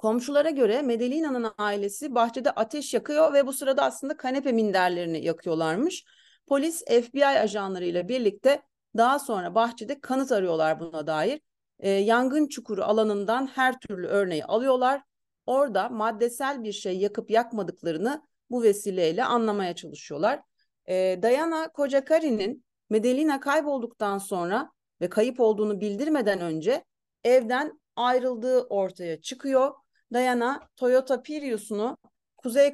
Komşulara 0.00 0.50
göre 0.50 0.82
Medelina'nın 0.82 1.52
ailesi 1.58 2.14
bahçede 2.14 2.50
ateş 2.50 2.94
yakıyor 2.94 3.32
ve 3.32 3.46
bu 3.46 3.52
sırada 3.52 3.84
aslında 3.84 4.16
kanepe 4.16 4.52
minderlerini 4.52 5.24
yakıyorlarmış. 5.24 6.04
Polis 6.46 6.84
FBI 6.84 7.26
ajanlarıyla 7.26 8.08
birlikte 8.08 8.62
daha 8.96 9.18
sonra 9.18 9.54
bahçede 9.54 10.00
kanıt 10.00 10.32
arıyorlar 10.32 10.80
buna 10.80 11.06
dair. 11.06 11.40
E, 11.78 11.90
yangın 11.90 12.48
çukuru 12.48 12.82
alanından 12.84 13.46
her 13.46 13.80
türlü 13.80 14.06
örneği 14.06 14.44
alıyorlar. 14.44 15.02
Orada 15.46 15.88
maddesel 15.88 16.64
bir 16.64 16.72
şey 16.72 16.98
yakıp 16.98 17.30
yakmadıklarını 17.30 18.22
bu 18.50 18.62
vesileyle 18.62 19.24
anlamaya 19.24 19.74
çalışıyorlar. 19.74 20.40
E, 20.86 21.18
Diana 21.22 21.72
Kocakari'nin 21.72 22.64
Medelina 22.90 23.40
kaybolduktan 23.40 24.18
sonra 24.18 24.70
ve 25.00 25.08
kayıp 25.08 25.40
olduğunu 25.40 25.80
bildirmeden 25.80 26.40
önce 26.40 26.84
evden 27.24 27.80
ayrıldığı 27.96 28.60
ortaya 28.60 29.20
çıkıyor. 29.20 29.74
Diana 30.12 30.68
Toyota 30.76 31.22
Prius'unu 31.22 31.96
Kuzey 32.36 32.72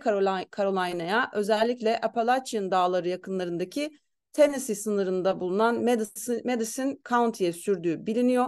Carolina'ya 0.57 1.31
özellikle 1.33 2.01
Appalachian 2.01 2.71
Dağları 2.71 3.09
yakınlarındaki 3.09 3.99
Tennessee 4.33 4.75
sınırında 4.75 5.41
bulunan 5.41 5.85
Madison, 5.85 6.41
Madison 6.45 6.99
County'ye 7.09 7.53
sürdüğü 7.53 8.07
biliniyor. 8.07 8.47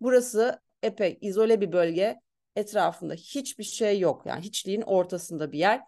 Burası 0.00 0.60
epey 0.82 1.18
izole 1.20 1.60
bir 1.60 1.72
bölge. 1.72 2.16
Etrafında 2.56 3.14
hiçbir 3.14 3.64
şey 3.64 4.00
yok. 4.00 4.26
Yani 4.26 4.40
hiçliğin 4.40 4.82
ortasında 4.82 5.52
bir 5.52 5.58
yer. 5.58 5.80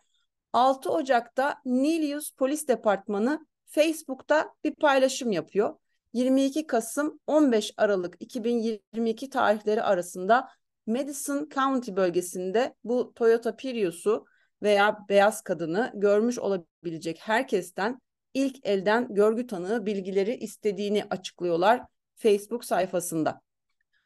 6 0.52 0.90
Ocak'ta 0.90 1.60
Nilius 1.64 2.32
Polis 2.32 2.68
Departmanı 2.68 3.46
Facebook'ta 3.66 4.54
bir 4.64 4.74
paylaşım 4.74 5.32
yapıyor. 5.32 5.76
22 6.12 6.66
Kasım 6.66 7.20
15 7.26 7.72
Aralık 7.76 8.16
2022 8.20 9.30
tarihleri 9.30 9.82
arasında 9.82 10.48
Madison 10.87 11.49
County 11.55 11.97
bölgesinde 11.97 12.75
bu 12.85 13.12
Toyota 13.14 13.57
Prius'u 13.57 14.27
veya 14.62 14.99
beyaz 15.09 15.42
kadını 15.42 15.92
görmüş 15.95 16.38
olabilecek 16.38 17.18
herkesten 17.21 18.01
ilk 18.35 18.66
elden 18.66 19.14
görgü 19.14 19.47
tanığı 19.47 19.87
bilgileri 19.87 20.35
istediğini 20.35 21.05
açıklıyorlar 21.11 21.83
Facebook 22.16 22.64
sayfasında. 22.64 23.40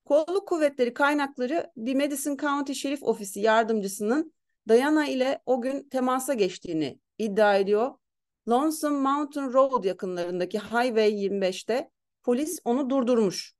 Kolluk 0.04 0.48
kuvvetleri 0.48 0.94
kaynakları 0.94 1.70
bir 1.76 1.94
Madison 1.94 2.36
County 2.36 2.72
Şerif 2.72 3.02
Ofisi 3.02 3.40
yardımcısının 3.40 4.32
Diana 4.68 5.06
ile 5.06 5.42
o 5.46 5.62
gün 5.62 5.88
temasa 5.88 6.34
geçtiğini 6.34 7.00
iddia 7.18 7.56
ediyor. 7.56 7.90
Lonesome 8.48 8.98
Mountain 8.98 9.52
Road 9.52 9.84
yakınlarındaki 9.84 10.58
Highway 10.58 11.26
25'te 11.26 11.90
polis 12.22 12.58
onu 12.64 12.90
durdurmuş. 12.90 13.55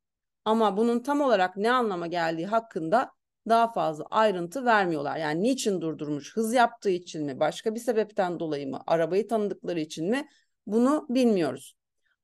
Ama 0.47 0.77
bunun 0.77 1.01
tam 1.01 1.21
olarak 1.21 1.57
ne 1.57 1.71
anlama 1.71 2.07
geldiği 2.07 2.47
hakkında 2.47 3.11
daha 3.49 3.73
fazla 3.73 4.05
ayrıntı 4.11 4.65
vermiyorlar. 4.65 5.17
Yani 5.17 5.43
niçin 5.43 5.81
durdurmuş? 5.81 6.37
Hız 6.37 6.55
yaptığı 6.55 6.91
için 6.91 7.25
mi? 7.25 7.41
Başka 7.41 7.75
bir 7.75 7.81
sebepten 7.81 8.41
dolayı 8.41 8.69
mı? 8.69 8.81
Arabayı 8.87 9.29
tanıdıkları 9.29 9.81
için 9.81 10.11
mi? 10.11 10.29
Bunu 10.67 11.07
bilmiyoruz. 11.09 11.77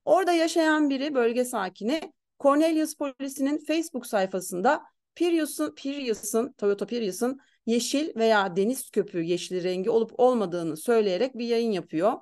Orada 0.05 0.33
yaşayan 0.33 0.91
biri 0.91 1.15
bölge 1.15 1.45
sakini 1.45 2.01
Cornelius 2.41 2.97
polisinin 2.97 3.65
Facebook 3.65 4.07
sayfasında 4.07 4.83
Prius'un 5.15 5.75
Prius'un 5.75 6.53
Toyota 6.53 6.87
Prius'un 6.87 7.39
yeşil 7.67 8.17
veya 8.17 8.57
deniz 8.57 8.91
köpüğü 8.91 9.23
yeşili 9.23 9.65
rengi 9.65 9.91
olup 9.91 10.13
olmadığını 10.21 10.77
söyleyerek 10.77 11.39
bir 11.39 11.47
yayın 11.47 11.73
yapıyor. 11.73 12.13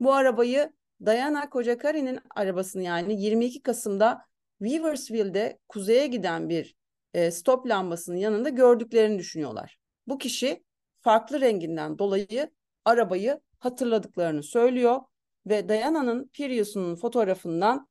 Bu 0.00 0.12
arabayı 0.12 0.72
Diana 1.06 1.50
Kocakari'nin 1.50 2.18
arabasını 2.36 2.82
yani 2.82 3.22
22 3.22 3.62
Kasım'da 3.62 4.28
Weaversville'de 4.58 5.58
kuzeye 5.68 6.06
giden 6.06 6.48
bir 6.48 6.76
e, 7.14 7.30
stop 7.30 7.66
lambasının 7.66 8.16
yanında 8.16 8.48
gördüklerini 8.48 9.18
düşünüyorlar. 9.18 9.78
Bu 10.06 10.18
kişi 10.18 10.64
farklı 11.00 11.40
renginden 11.40 11.98
dolayı 11.98 12.50
arabayı 12.84 13.40
hatırladıklarını 13.58 14.42
söylüyor 14.42 15.00
ve 15.46 15.68
Diana'nın 15.68 16.30
Prius'unun 16.34 16.96
fotoğrafından 16.96 17.88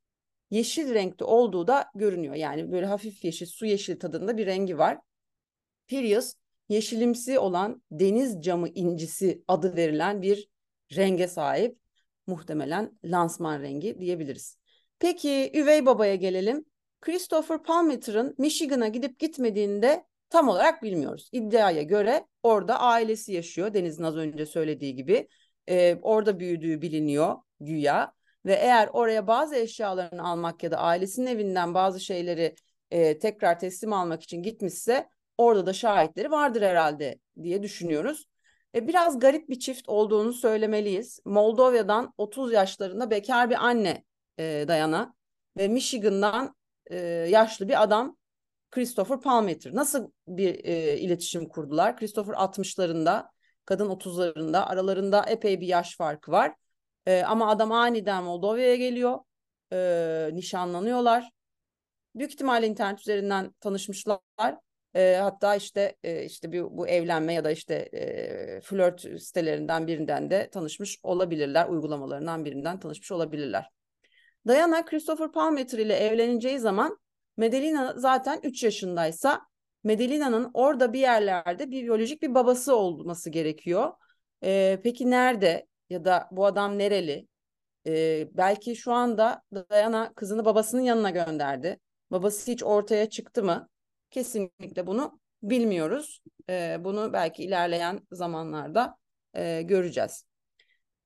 yeşil 0.52 0.94
renkte 0.94 1.26
olduğu 1.26 1.68
da 1.68 1.86
görünüyor. 1.96 2.36
Yani 2.36 2.72
böyle 2.72 2.86
hafif 2.86 3.26
yeşil, 3.26 3.46
su 3.46 3.66
yeşil 3.66 4.00
tadında 4.00 4.38
bir 4.38 4.46
rengi 4.46 4.78
var. 4.78 5.00
Prius 5.88 6.34
yeşilimsi 6.70 7.40
olan 7.40 7.84
deniz 7.92 8.42
camı 8.42 8.70
incisi 8.70 9.44
adı 9.48 9.76
verilen 9.76 10.22
bir 10.22 10.50
renge 10.96 11.28
sahip. 11.28 11.80
Muhtemelen 12.28 13.00
lansman 13.04 13.62
rengi 13.62 14.00
diyebiliriz. 14.00 14.57
Peki 15.00 15.52
üvey 15.54 15.86
babaya 15.86 16.16
gelelim. 16.16 16.66
Christopher 17.02 17.64
Palmer'ın 17.64 18.36
Michigan'a 18.38 18.88
gidip 18.88 19.20
gitmediğinde 19.20 20.06
tam 20.30 20.50
olarak 20.50 20.84
bilmiyoruz. 20.84 21.30
İddiaya 21.32 21.82
göre 21.82 22.26
orada 22.44 22.80
ailesi 22.80 23.34
yaşıyor. 23.34 23.74
Deniz'in 23.74 24.04
az 24.04 24.16
önce 24.18 24.46
söylediği 24.46 24.96
gibi. 24.96 25.28
Ee, 25.70 26.00
orada 26.02 26.40
büyüdüğü 26.40 26.82
biliniyor 26.82 27.36
güya. 27.60 28.14
Ve 28.46 28.54
eğer 28.54 28.90
oraya 28.94 29.28
bazı 29.28 29.56
eşyalarını 29.56 30.28
almak 30.28 30.64
ya 30.64 30.72
da 30.72 30.78
ailesinin 30.78 31.28
evinden 31.28 31.74
bazı 31.74 32.00
şeyleri 32.00 32.56
e, 32.92 33.20
tekrar 33.20 33.60
teslim 33.60 33.94
almak 33.94 34.24
için 34.24 34.44
gitmişse 34.44 35.10
orada 35.38 35.66
da 35.66 35.74
şahitleri 35.74 36.32
vardır 36.32 36.62
herhalde 36.62 37.20
diye 37.44 37.64
düşünüyoruz. 37.64 38.26
E, 38.76 38.88
biraz 38.88 39.20
garip 39.20 39.50
bir 39.50 39.60
çift 39.60 39.90
olduğunu 39.90 40.34
söylemeliyiz. 40.34 41.20
Moldova'dan 41.26 42.14
30 42.18 42.54
yaşlarında 42.54 43.10
bekar 43.10 43.50
bir 43.50 43.66
anne 43.66 44.04
e, 44.40 44.66
Dayana 44.68 45.16
ve 45.58 45.68
Michigan'dan 45.68 46.56
e, 46.86 46.98
yaşlı 47.30 47.68
bir 47.68 47.84
adam 47.84 48.18
Christopher 48.72 49.22
Palmer. 49.22 49.58
Nasıl 49.74 50.12
bir 50.28 50.66
e, 50.66 50.98
iletişim 50.98 51.50
kurdular? 51.50 51.98
Christopher 51.98 52.34
60'larında, 52.34 53.30
kadın 53.66 53.90
30'larında, 53.90 54.66
aralarında 54.66 55.26
epey 55.28 55.62
bir 55.62 55.68
yaş 55.68 55.98
farkı 55.98 56.32
var. 56.32 56.56
E, 57.06 57.24
ama 57.24 57.50
adam 57.50 57.72
aniden 57.72 58.24
Moldova'ya 58.24 58.76
geliyor, 58.76 59.20
e, 59.74 60.30
nişanlanıyorlar. 60.34 61.30
Büyük 62.16 62.32
ihtimalle 62.32 62.68
internet 62.68 63.00
üzerinden 63.00 63.54
tanışmışlar. 63.60 64.20
E, 64.96 65.16
hatta 65.16 65.56
işte 65.56 65.96
e, 66.04 66.26
işte 66.26 66.52
bir, 66.52 66.64
bu 66.64 66.88
evlenme 66.88 67.34
ya 67.34 67.44
da 67.44 67.52
işte 67.52 67.76
e, 67.94 68.62
flört 68.62 69.02
sitelerinden 69.02 69.88
birinden 69.88 70.30
de 70.30 70.50
tanışmış 70.50 71.00
olabilirler, 71.04 71.70
uygulamalarından 71.70 72.46
birinden 72.46 72.80
tanışmış 72.80 73.12
olabilirler. 73.12 73.77
Diana 74.48 74.86
Christopher 74.86 75.32
Palmer 75.32 75.66
ile 75.66 75.94
evleneceği 75.96 76.60
zaman 76.60 77.00
Medelina 77.38 77.94
zaten 77.98 78.40
3 78.44 78.64
yaşındaysa 78.64 79.42
Medelina'nın 79.84 80.52
orada 80.54 80.94
bir 80.94 81.00
yerlerde 81.00 81.72
bir 81.72 81.84
biyolojik 81.84 82.22
bir 82.22 82.36
babası 82.36 82.76
olması 82.76 83.30
gerekiyor. 83.30 83.94
Ee, 84.44 84.80
peki 84.84 85.10
nerede 85.12 85.68
ya 85.90 86.06
da 86.06 86.28
bu 86.32 86.46
adam 86.46 86.78
nereli? 86.78 87.28
Ee, 87.88 88.28
belki 88.34 88.76
şu 88.76 88.94
anda 88.94 89.44
Diana 89.72 90.14
kızını 90.14 90.46
babasının 90.46 90.82
yanına 90.82 91.10
gönderdi. 91.10 91.80
Babası 92.12 92.52
hiç 92.52 92.64
ortaya 92.64 93.10
çıktı 93.10 93.44
mı? 93.44 93.70
Kesinlikle 94.12 94.88
bunu 94.88 95.20
bilmiyoruz. 95.44 96.22
Ee, 96.50 96.78
bunu 96.80 97.14
belki 97.14 97.44
ilerleyen 97.44 98.08
zamanlarda 98.12 98.98
e, 99.34 99.62
göreceğiz. 99.62 100.27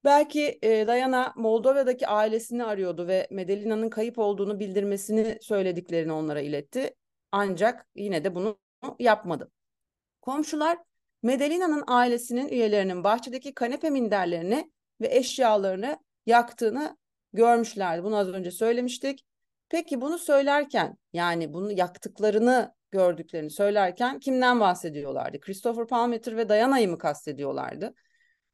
Belki 0.03 0.59
e, 0.61 0.87
Diana 0.87 1.33
Moldova'daki 1.35 2.07
ailesini 2.07 2.63
arıyordu 2.63 3.07
ve 3.07 3.27
Medelina'nın 3.31 3.89
kayıp 3.89 4.19
olduğunu 4.19 4.59
bildirmesini 4.59 5.37
söylediklerini 5.41 6.11
onlara 6.11 6.41
iletti. 6.41 6.95
Ancak 7.31 7.87
yine 7.95 8.23
de 8.23 8.35
bunu 8.35 8.59
yapmadı. 8.99 9.51
Komşular 10.21 10.77
Medelina'nın 11.23 11.83
ailesinin 11.87 12.47
üyelerinin 12.47 13.03
bahçedeki 13.03 13.53
kanepe 13.53 13.89
minderlerini 13.89 14.71
ve 15.01 15.15
eşyalarını 15.15 15.97
yaktığını 16.25 16.97
görmüşlerdi. 17.33 18.03
Bunu 18.03 18.17
az 18.17 18.27
önce 18.27 18.51
söylemiştik. 18.51 19.25
Peki 19.69 20.01
bunu 20.01 20.17
söylerken 20.17 20.97
yani 21.13 21.53
bunu 21.53 21.71
yaktıklarını 21.71 22.73
gördüklerini 22.91 23.49
söylerken 23.49 24.19
kimden 24.19 24.59
bahsediyorlardı? 24.59 25.39
Christopher 25.39 25.87
Palmer 25.87 26.37
ve 26.37 26.49
Diana'yı 26.49 26.89
mı 26.89 26.97
kastediyorlardı? 26.97 27.93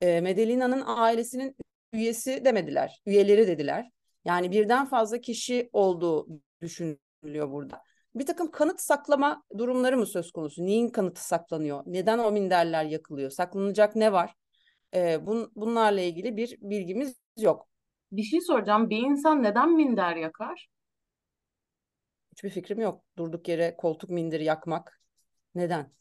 E, 0.01 0.21
Medelina'nın 0.21 0.83
ailesinin 0.85 1.55
üyesi 1.93 2.45
demediler. 2.45 3.01
Üyeleri 3.05 3.47
dediler. 3.47 3.89
Yani 4.25 4.51
birden 4.51 4.85
fazla 4.85 5.21
kişi 5.21 5.69
olduğu 5.73 6.27
düşünülüyor 6.61 7.51
burada. 7.51 7.81
Bir 8.15 8.25
takım 8.25 8.51
kanıt 8.51 8.81
saklama 8.81 9.43
durumları 9.57 9.97
mı 9.97 10.05
söz 10.05 10.31
konusu? 10.31 10.65
Neyin 10.65 10.89
kanıtı 10.89 11.27
saklanıyor? 11.27 11.83
Neden 11.85 12.19
o 12.19 12.31
minderler 12.31 12.83
yakılıyor? 12.85 13.29
Saklanacak 13.29 13.95
ne 13.95 14.11
var? 14.11 14.35
Ee, 14.93 15.25
bun, 15.25 15.51
bunlarla 15.55 16.01
ilgili 16.01 16.37
bir 16.37 16.57
bilgimiz 16.61 17.15
yok. 17.37 17.67
Bir 18.11 18.23
şey 18.23 18.41
soracağım. 18.41 18.89
Bir 18.89 18.97
insan 18.97 19.43
neden 19.43 19.71
minder 19.71 20.15
yakar? 20.15 20.67
Hiçbir 22.31 22.49
fikrim 22.49 22.79
yok. 22.79 23.03
Durduk 23.17 23.47
yere 23.47 23.75
koltuk 23.77 24.09
minderi 24.09 24.43
yakmak. 24.43 25.01
Neden? 25.55 25.91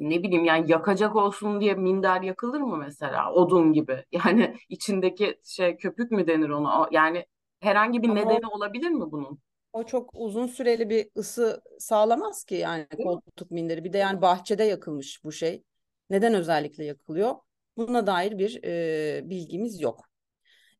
Ne 0.00 0.22
bileyim 0.22 0.44
yani 0.44 0.70
yakacak 0.72 1.16
olsun 1.16 1.60
diye 1.60 1.74
minder 1.74 2.22
yakılır 2.22 2.60
mı 2.60 2.76
mesela? 2.76 3.32
Odun 3.32 3.72
gibi. 3.72 4.04
Yani 4.12 4.56
içindeki 4.68 5.40
şey 5.44 5.76
köpük 5.76 6.10
mü 6.10 6.26
denir 6.26 6.48
ona? 6.50 6.82
O- 6.82 6.88
Yani 6.92 7.26
herhangi 7.60 8.02
bir 8.02 8.08
Ama 8.08 8.26
o, 8.34 8.40
nedeni 8.40 8.46
olabilir 8.46 8.90
mi 8.90 9.12
bunun? 9.12 9.40
o 9.72 9.84
çok 9.86 10.10
uzun 10.14 10.46
süreli 10.46 10.90
bir 10.90 11.10
ısı 11.16 11.62
sağlamaz 11.78 12.44
ki 12.44 12.54
yani 12.54 12.86
Değil 12.98 13.08
mi? 13.10 13.20
koltuk 13.26 13.50
minderi. 13.50 13.84
Bir 13.84 13.92
de 13.92 13.98
yani 13.98 14.22
bahçede 14.22 14.64
yakılmış 14.64 15.24
bu 15.24 15.32
şey. 15.32 15.64
Neden 16.10 16.34
özellikle 16.34 16.84
yakılıyor? 16.84 17.34
Buna 17.76 18.06
dair 18.06 18.38
bir 18.38 18.60
e, 18.64 19.30
bilgimiz 19.30 19.80
yok. 19.80 20.04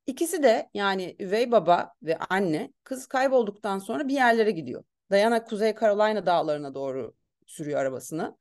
İkisi 0.08 0.44
de 0.44 0.70
yani 0.74 1.16
üvey 1.20 1.52
baba 1.52 1.94
ve 2.04 2.18
anne 2.18 2.74
kız 2.84 3.06
kaybolduktan 3.08 3.80
sonra 3.80 4.08
bir 4.08 4.14
yerlere 4.14 4.52
gidiyor. 4.52 4.84
Diana 5.12 5.44
Kuzey 5.44 5.74
Carolina 5.80 6.26
dağlarına 6.26 6.74
doğru 6.74 7.14
sürüyor 7.46 7.80
arabasını. 7.80 8.38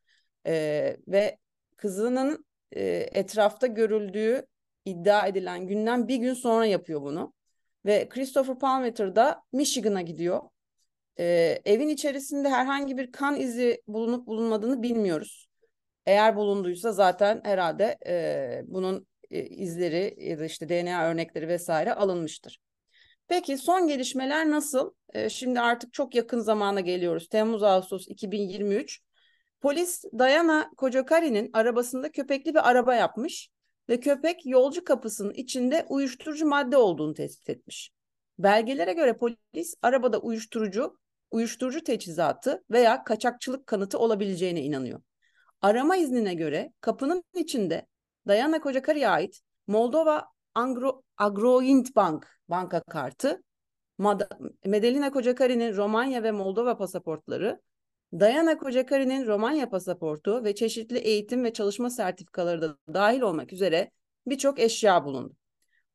Ee, 0.50 0.98
ve 1.08 1.38
kızının 1.78 2.46
e, 2.72 2.82
etrafta 3.12 3.68
görüldüğü 3.68 4.46
iddia 4.86 5.28
edilen 5.28 5.68
günden 5.68 6.08
bir 6.08 6.16
gün 6.16 6.34
sonra 6.34 6.66
yapıyor 6.66 7.02
bunu. 7.02 7.34
Ve 7.86 8.10
Christopher 8.10 8.60
Palmer 8.60 9.16
da 9.16 9.44
Michigan'a 9.54 10.02
gidiyor. 10.02 10.42
Ee, 11.20 11.62
evin 11.66 11.90
içerisinde 11.90 12.50
herhangi 12.50 12.98
bir 12.98 13.12
kan 13.12 13.36
izi 13.36 13.82
bulunup 13.88 14.28
bulunmadığını 14.28 14.84
bilmiyoruz. 14.84 15.48
Eğer 16.06 16.36
bulunduysa 16.36 16.92
zaten 16.92 17.42
herhalde 17.44 17.98
e, 18.08 18.62
bunun 18.68 19.08
e, 19.32 19.46
izleri 19.46 20.16
ya 20.18 20.40
da 20.40 20.46
işte 20.46 20.70
DNA 20.70 21.08
örnekleri 21.10 21.48
vesaire 21.48 21.94
alınmıştır. 21.94 22.60
Peki 23.28 23.58
son 23.58 23.88
gelişmeler 23.88 24.50
nasıl? 24.50 24.92
E, 25.14 25.30
şimdi 25.30 25.60
artık 25.60 25.94
çok 25.94 26.16
yakın 26.16 26.40
zamana 26.40 26.80
geliyoruz. 26.80 27.28
Temmuz-Ağustos 27.28 28.08
2023. 28.08 29.02
Polis 29.62 30.04
Diana 30.20 30.72
Kocakari'nin 30.78 31.50
arabasında 31.54 32.12
köpekli 32.12 32.54
bir 32.54 32.70
araba 32.70 32.96
yapmış 32.96 33.50
ve 33.90 34.00
köpek 34.00 34.46
yolcu 34.46 34.84
kapısının 34.84 35.34
içinde 35.34 35.86
uyuşturucu 35.90 36.46
madde 36.46 36.78
olduğunu 36.78 37.14
tespit 37.14 37.50
etmiş. 37.50 37.92
Belgelere 38.40 38.94
göre 38.94 39.18
polis 39.18 39.76
arabada 39.82 40.20
uyuşturucu, 40.20 40.98
uyuşturucu 41.32 41.84
teçhizatı 41.84 42.64
veya 42.72 43.04
kaçakçılık 43.04 43.68
kanıtı 43.68 44.00
olabileceğine 44.00 44.62
inanıyor. 44.62 45.02
Arama 45.62 45.98
iznine 45.98 46.34
göre 46.34 46.72
kapının 46.82 47.24
içinde 47.36 47.88
Diana 48.28 48.62
Kocakari'ye 48.62 49.10
ait 49.10 49.42
Moldova 49.68 50.26
Angro, 50.54 51.04
Agroint 51.18 51.96
Bank 51.96 52.28
banka 52.50 52.82
kartı, 52.84 53.44
Medelina 54.66 55.12
Kocakari'nin 55.12 55.76
Romanya 55.76 56.24
ve 56.24 56.32
Moldova 56.32 56.78
pasaportları, 56.78 57.62
Diana 58.14 58.58
Kocakari'nin 58.58 59.28
Romanya 59.28 59.70
pasaportu 59.70 60.44
ve 60.44 60.56
çeşitli 60.56 60.98
eğitim 60.98 61.44
ve 61.44 61.54
çalışma 61.54 61.90
sertifikaları 61.90 62.62
da 62.62 62.78
dahil 62.94 63.22
olmak 63.22 63.54
üzere 63.54 63.92
birçok 64.28 64.60
eşya 64.60 65.06
bulundu. 65.06 65.36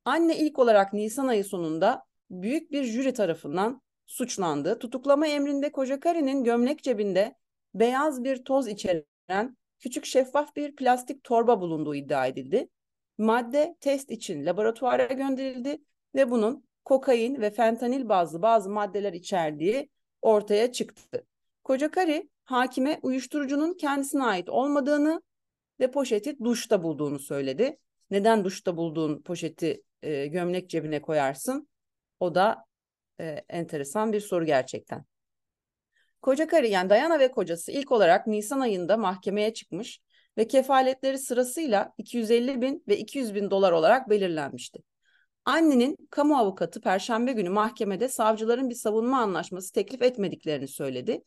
Anne 0.05 0.37
ilk 0.37 0.59
olarak 0.59 0.93
Nisan 0.93 1.27
ayı 1.27 1.43
sonunda 1.43 2.03
büyük 2.29 2.71
bir 2.71 2.83
jüri 2.83 3.13
tarafından 3.13 3.81
suçlandı. 4.05 4.79
Tutuklama 4.79 5.27
emrinde 5.27 5.71
Kocakari'nin 5.71 6.43
gömlek 6.43 6.83
cebinde 6.83 7.35
beyaz 7.73 8.23
bir 8.23 8.43
toz 8.43 8.67
içeren 8.67 9.57
küçük 9.79 10.05
şeffaf 10.05 10.55
bir 10.55 10.75
plastik 10.75 11.23
torba 11.23 11.61
bulunduğu 11.61 11.95
iddia 11.95 12.27
edildi. 12.27 12.69
Madde 13.17 13.75
test 13.79 14.11
için 14.11 14.45
laboratuvara 14.45 15.05
gönderildi 15.05 15.77
ve 16.15 16.31
bunun 16.31 16.65
kokain 16.85 17.41
ve 17.41 17.49
fentanil 17.49 18.09
bazlı 18.09 18.41
bazı 18.41 18.69
maddeler 18.69 19.13
içerdiği 19.13 19.89
ortaya 20.21 20.71
çıktı. 20.71 21.25
Kocakari 21.65 22.29
hakime 22.43 22.99
uyuşturucunun 23.01 23.73
kendisine 23.73 24.23
ait 24.23 24.49
olmadığını 24.49 25.21
ve 25.79 25.91
poşeti 25.91 26.39
duşta 26.43 26.83
bulduğunu 26.83 27.19
söyledi. 27.19 27.77
Neden 28.11 28.43
duşta 28.43 28.77
bulduğun 28.77 29.21
poşeti 29.21 29.83
e, 30.01 30.27
gömlek 30.27 30.69
cebine 30.69 31.01
koyarsın? 31.01 31.67
O 32.19 32.35
da 32.35 32.65
e, 33.19 33.45
enteresan 33.49 34.13
bir 34.13 34.19
soru 34.19 34.45
gerçekten. 34.45 35.05
Koca 36.21 36.47
karı 36.47 36.67
yani 36.67 36.89
Dayana 36.89 37.19
ve 37.19 37.31
kocası 37.31 37.71
ilk 37.71 37.91
olarak 37.91 38.27
Nisan 38.27 38.59
ayında 38.59 38.97
mahkemeye 38.97 39.53
çıkmış 39.53 39.99
ve 40.37 40.47
kefaletleri 40.47 41.17
sırasıyla 41.17 41.93
250 41.97 42.61
bin 42.61 42.83
ve 42.87 42.97
200 42.97 43.35
bin 43.35 43.51
dolar 43.51 43.71
olarak 43.71 44.09
belirlenmişti. 44.09 44.79
Annenin 45.45 45.97
kamu 46.09 46.37
avukatı 46.37 46.81
Perşembe 46.81 47.31
günü 47.31 47.49
mahkemede 47.49 48.07
savcıların 48.07 48.69
bir 48.69 48.75
savunma 48.75 49.19
anlaşması 49.19 49.73
teklif 49.73 50.01
etmediklerini 50.01 50.67
söyledi. 50.67 51.21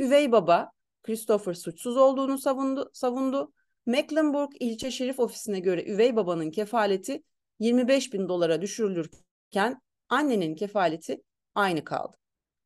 Üvey 0.00 0.32
baba 0.32 0.72
Christopher 1.02 1.54
suçsuz 1.54 1.96
olduğunu 1.96 2.38
savundu. 2.38 2.90
savundu. 2.92 3.52
Mecklenburg 3.86 4.50
ilçe 4.60 4.90
şerif 4.90 5.20
ofisine 5.20 5.60
göre 5.60 5.84
üvey 5.84 6.16
babanın 6.16 6.50
kefaleti 6.50 7.22
25 7.58 8.12
bin 8.12 8.28
dolara 8.28 8.62
düşürülürken 8.62 9.80
annenin 10.08 10.54
kefaleti 10.54 11.22
aynı 11.54 11.84
kaldı. 11.84 12.16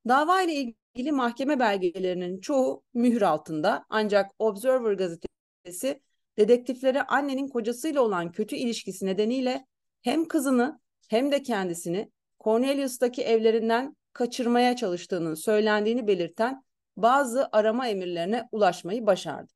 Dava 0.09 0.43
ile 0.43 0.55
ilgili 0.55 1.13
mahkeme 1.13 1.59
belgelerinin 1.59 2.41
çoğu 2.41 2.83
mühür 2.95 3.23
altında 3.23 3.85
ancak 3.89 4.31
Observer 4.39 4.93
gazetesi 4.93 6.03
dedektiflere 6.39 7.03
annenin 7.03 7.49
kocasıyla 7.49 8.01
olan 8.03 8.33
kötü 8.33 8.57
ilişkisi 8.57 9.07
nedeniyle 9.07 9.67
hem 10.03 10.29
kızını 10.29 10.81
hem 11.09 11.33
de 11.33 11.43
kendisini 11.43 12.11
Cornelius'taki 12.45 13.23
evlerinden 13.23 13.97
kaçırmaya 14.13 14.77
çalıştığının 14.77 15.35
söylendiğini 15.35 16.07
belirten 16.07 16.64
bazı 16.97 17.49
arama 17.53 17.89
emirlerine 17.89 18.49
ulaşmayı 18.53 19.07
başardı. 19.07 19.53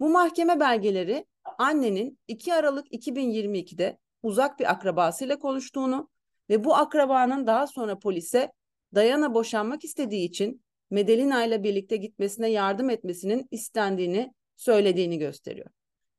Bu 0.00 0.08
mahkeme 0.08 0.60
belgeleri 0.60 1.26
annenin 1.58 2.18
2 2.28 2.54
Aralık 2.54 2.92
2022'de 2.92 3.98
uzak 4.22 4.60
bir 4.60 4.70
akrabasıyla 4.70 5.38
konuştuğunu 5.38 6.08
ve 6.50 6.64
bu 6.64 6.74
akrabanın 6.74 7.46
daha 7.46 7.66
sonra 7.66 7.98
polise 7.98 8.52
Dayana 8.94 9.34
boşanmak 9.34 9.84
istediği 9.84 10.28
için 10.28 10.64
Medelina 10.90 11.44
ile 11.44 11.62
birlikte 11.62 11.96
gitmesine 11.96 12.50
yardım 12.50 12.90
etmesinin 12.90 13.48
istendiğini 13.50 14.34
söylediğini 14.56 15.18
gösteriyor. 15.18 15.70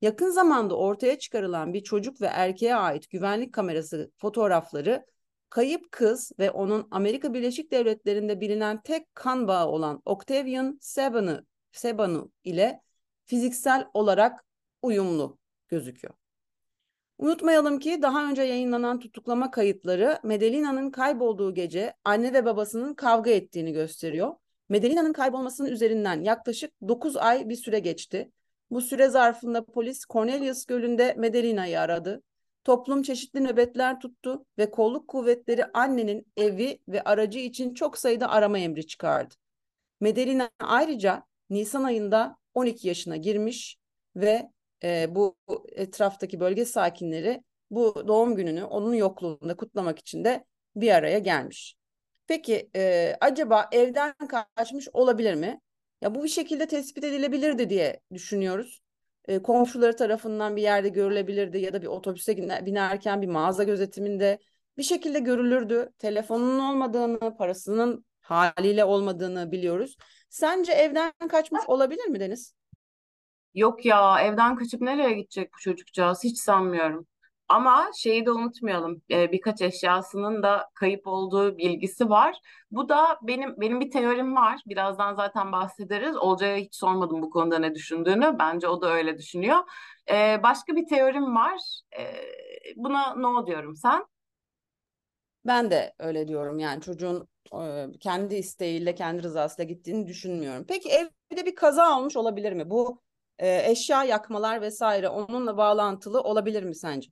Yakın 0.01 0.29
zamanda 0.29 0.75
ortaya 0.75 1.19
çıkarılan 1.19 1.73
bir 1.73 1.83
çocuk 1.83 2.21
ve 2.21 2.25
erkeğe 2.25 2.75
ait 2.75 3.09
güvenlik 3.09 3.53
kamerası 3.53 4.11
fotoğrafları 4.17 5.05
kayıp 5.51 5.91
kız 5.91 6.31
ve 6.39 6.51
onun 6.51 6.87
Amerika 6.91 7.33
Birleşik 7.33 7.71
Devletleri'nde 7.71 8.41
bilinen 8.41 8.81
tek 8.81 9.15
kan 9.15 9.47
bağı 9.47 9.67
olan 9.67 10.01
Octavian 10.05 10.77
Sebanu, 10.81 11.45
Sebanu 11.71 12.31
ile 12.43 12.81
fiziksel 13.25 13.87
olarak 13.93 14.45
uyumlu 14.81 15.37
gözüküyor. 15.67 16.13
Unutmayalım 17.17 17.79
ki 17.79 18.01
daha 18.01 18.29
önce 18.29 18.41
yayınlanan 18.41 18.99
tutuklama 18.99 19.51
kayıtları 19.51 20.19
Medelina'nın 20.23 20.91
kaybolduğu 20.91 21.53
gece 21.53 21.93
anne 22.03 22.33
ve 22.33 22.45
babasının 22.45 22.93
kavga 22.93 23.31
ettiğini 23.31 23.73
gösteriyor. 23.73 24.33
Medelina'nın 24.69 25.13
kaybolmasının 25.13 25.69
üzerinden 25.69 26.21
yaklaşık 26.21 26.71
9 26.87 27.17
ay 27.17 27.49
bir 27.49 27.55
süre 27.55 27.79
geçti. 27.79 28.31
Bu 28.71 28.81
süre 28.81 29.09
zarfında 29.09 29.65
polis 29.65 30.05
Cornelius 30.09 30.65
Gölü'nde 30.65 31.15
Medelina'yı 31.17 31.79
aradı. 31.79 32.21
Toplum 32.63 33.01
çeşitli 33.01 33.43
nöbetler 33.43 33.99
tuttu 33.99 34.45
ve 34.57 34.71
kolluk 34.71 35.07
kuvvetleri 35.07 35.65
annenin 35.73 36.27
evi 36.37 36.79
ve 36.87 37.03
aracı 37.03 37.39
için 37.39 37.73
çok 37.73 37.97
sayıda 37.97 38.29
arama 38.29 38.59
emri 38.59 38.87
çıkardı. 38.87 39.35
Medelina 39.99 40.49
ayrıca 40.59 41.23
Nisan 41.49 41.83
ayında 41.83 42.37
12 42.53 42.87
yaşına 42.87 43.17
girmiş 43.17 43.77
ve 44.15 44.51
e, 44.83 45.15
bu 45.15 45.35
etraftaki 45.71 46.39
bölge 46.39 46.65
sakinleri 46.65 47.43
bu 47.71 48.07
doğum 48.07 48.35
gününü 48.35 48.63
onun 48.63 48.93
yokluğunda 48.93 49.55
kutlamak 49.55 49.99
için 49.99 50.23
de 50.23 50.45
bir 50.75 50.91
araya 50.91 51.19
gelmiş. 51.19 51.75
Peki 52.27 52.69
e, 52.75 53.15
acaba 53.21 53.69
evden 53.71 54.13
kaçmış 54.55 54.87
olabilir 54.93 55.33
mi? 55.33 55.61
Ya 56.01 56.15
bu 56.15 56.23
bir 56.23 56.29
şekilde 56.29 56.67
tespit 56.67 57.03
edilebilirdi 57.03 57.69
diye 57.69 57.99
düşünüyoruz. 58.13 58.80
E, 59.27 59.41
komşuları 59.41 59.95
tarafından 59.95 60.55
bir 60.55 60.61
yerde 60.61 60.89
görülebilirdi 60.89 61.57
ya 61.57 61.73
da 61.73 61.81
bir 61.81 61.87
otobüse 61.87 62.37
binerken 62.37 63.21
bir 63.21 63.27
mağaza 63.27 63.63
gözetiminde 63.63 64.39
bir 64.77 64.83
şekilde 64.83 65.19
görülürdü. 65.19 65.89
Telefonunun 65.97 66.59
olmadığını, 66.59 67.37
parasının 67.37 68.05
haliyle 68.21 68.85
olmadığını 68.85 69.51
biliyoruz. 69.51 69.97
Sence 70.29 70.71
evden 70.71 71.13
kaçmış 71.29 71.61
olabilir 71.67 72.05
mi 72.05 72.19
Deniz? 72.19 72.55
Yok 73.53 73.85
ya 73.85 74.21
evden 74.21 74.55
kaçıp 74.55 74.81
nereye 74.81 75.13
gidecek 75.13 75.53
bu 75.53 75.57
çocukcağız 75.59 76.23
hiç 76.23 76.39
sanmıyorum. 76.39 77.07
Ama 77.51 77.91
şeyi 77.97 78.25
de 78.25 78.31
unutmayalım. 78.31 79.01
e, 79.11 79.31
birkaç 79.31 79.61
eşyasının 79.61 80.43
da 80.43 80.69
kayıp 80.75 81.07
olduğu 81.07 81.57
bilgisi 81.57 82.09
var. 82.09 82.35
Bu 82.71 82.89
da 82.89 83.19
benim 83.21 83.61
benim 83.61 83.79
bir 83.79 83.91
teorim 83.91 84.35
var. 84.35 84.61
Birazdan 84.67 85.15
zaten 85.15 85.51
bahsederiz. 85.51 86.15
Olcay'a 86.17 86.57
hiç 86.57 86.75
sormadım 86.75 87.21
bu 87.21 87.29
konuda 87.29 87.59
ne 87.59 87.75
düşündüğünü. 87.75 88.35
Bence 88.39 88.67
o 88.67 88.81
da 88.81 88.93
öyle 88.93 89.17
düşünüyor. 89.17 89.57
E, 90.11 90.43
başka 90.43 90.75
bir 90.75 90.87
teorim 90.87 91.35
var. 91.35 91.59
E, 91.99 92.03
buna 92.75 93.15
no 93.15 93.47
diyorum 93.47 93.75
sen. 93.75 94.05
Ben 95.45 95.71
de 95.71 95.93
öyle 95.99 96.27
diyorum 96.27 96.59
yani 96.59 96.81
çocuğun 96.81 97.27
kendi 97.99 98.35
isteğiyle, 98.35 98.95
kendi 98.95 99.23
rızasıyla 99.23 99.63
gittiğini 99.73 100.07
düşünmüyorum. 100.07 100.65
Peki 100.67 100.89
evde 100.89 101.45
bir 101.45 101.55
kaza 101.55 101.97
olmuş 101.99 102.15
olabilir 102.15 102.53
mi? 102.53 102.69
Bu 102.69 103.01
eşya 103.39 104.03
yakmalar 104.03 104.61
vesaire 104.61 105.09
onunla 105.09 105.57
bağlantılı 105.57 106.21
olabilir 106.21 106.63
mi 106.63 106.75
sence? 106.75 107.09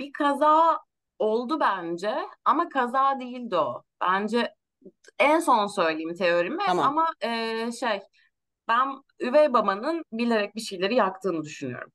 Bir 0.00 0.12
kaza 0.12 0.78
oldu 1.18 1.60
bence 1.60 2.16
ama 2.44 2.68
kaza 2.68 3.20
değildi 3.20 3.56
o. 3.56 3.82
Bence 4.00 4.54
en 5.18 5.40
son 5.40 5.66
söyleyeyim 5.66 6.14
teorimi 6.14 6.64
Tamam. 6.64 6.80
ama 6.82 7.06
e, 7.22 7.72
şey 7.72 8.00
ben 8.68 8.88
üvey 9.20 9.52
babanın 9.54 10.04
bilerek 10.12 10.54
bir 10.56 10.60
şeyleri 10.60 10.94
yaktığını 10.94 11.44
düşünüyorum. 11.44 11.92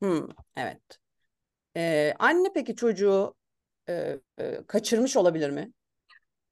Hmm, 0.00 0.26
evet. 0.56 0.98
E, 1.76 2.14
anne 2.18 2.52
peki 2.54 2.76
çocuğu 2.76 3.34
e, 3.90 4.20
e, 4.40 4.64
kaçırmış 4.68 5.16
olabilir 5.16 5.50
mi? 5.50 5.72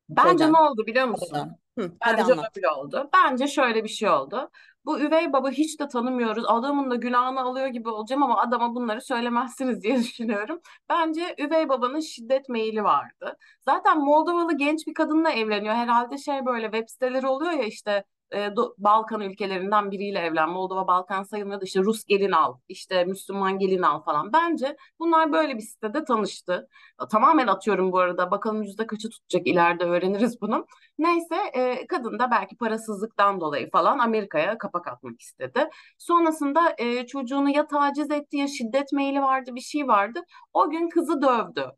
Bence 0.09 0.53
ne 0.53 0.57
Şeyden. 0.57 0.59
oldu 0.59 0.87
biliyor 0.87 1.07
musun? 1.07 1.39
Oradan. 1.39 1.59
Hı, 1.79 1.93
Bence 2.07 2.23
anlat. 2.23 2.57
öyle 2.57 2.69
oldu. 2.69 3.11
Bence 3.13 3.47
şöyle 3.49 3.85
bir 3.85 3.89
şey 3.89 4.09
oldu. 4.11 4.51
Bu 4.85 5.01
üvey 5.01 5.33
baba 5.33 5.51
hiç 5.51 5.81
de 5.81 5.89
tanımıyoruz. 5.89 6.45
Adamın 6.49 6.91
da 6.91 6.95
günahını 6.97 7.41
alıyor 7.41 7.67
gibi 7.67 7.89
olacağım 7.89 8.23
ama 8.23 8.41
adama 8.41 8.75
bunları 8.75 9.01
söylemezsiniz 9.01 9.83
diye 9.83 9.99
düşünüyorum. 9.99 10.61
Bence 10.89 11.35
üvey 11.39 11.69
babanın 11.69 12.01
şiddet 12.01 12.49
meyili 12.49 12.85
vardı. 12.85 13.37
Zaten 13.61 13.99
Moldovalı 13.99 14.57
genç 14.57 14.87
bir 14.87 14.95
kadınla 14.95 15.31
evleniyor. 15.31 15.75
Herhalde 15.75 16.19
şey 16.19 16.47
böyle 16.47 16.65
web 16.71 16.89
siteleri 16.89 17.27
oluyor 17.27 17.53
ya 17.53 17.65
işte 17.65 18.05
e, 18.35 18.55
Balkan 18.79 19.21
ülkelerinden 19.21 19.91
biriyle 19.91 20.19
evlen. 20.19 20.51
Moldova 20.51 20.87
Balkan 20.87 21.23
sayılmıyordu. 21.23 21.65
İşte 21.65 21.81
Rus 21.81 22.05
gelin 22.05 22.33
al, 22.33 22.59
işte 22.69 23.05
Müslüman 23.05 23.59
gelin 23.59 23.83
al 23.83 24.03
falan. 24.03 24.33
Bence 24.33 24.77
bunlar 24.99 25.33
böyle 25.33 25.57
bir 25.57 25.63
sitede 25.63 26.05
tanıştı. 26.05 26.69
Tamamen 27.11 27.47
atıyorum 27.47 27.93
bu 27.93 27.99
arada. 27.99 28.31
Bakalım 28.31 28.63
yüzde 28.63 28.87
kaçı 28.87 29.09
tutacak 29.11 29.47
ileride 29.47 29.85
öğreniriz 29.85 30.41
bunu. 30.41 30.67
Neyse 30.99 31.37
e, 31.55 31.87
kadın 31.87 32.19
da 32.19 32.31
belki 32.31 32.57
parasızlıktan 32.57 33.41
dolayı 33.41 33.71
falan 33.71 33.99
Amerika'ya 33.99 34.59
kapak 34.59 34.89
atmak 34.89 35.21
istedi. 35.21 35.69
Sonrasında 35.99 36.75
e, 36.79 37.07
çocuğunu 37.07 37.51
ya 37.51 37.67
taciz 37.67 38.11
etti 38.11 38.37
ya 38.37 38.49
şiddet 38.49 38.93
meyli 38.93 39.23
vardı 39.23 39.55
bir 39.55 39.61
şey 39.61 39.89
vardı. 39.89 40.21
O 40.53 40.71
gün 40.71 40.89
kızı 40.89 41.23
dövdü. 41.23 41.73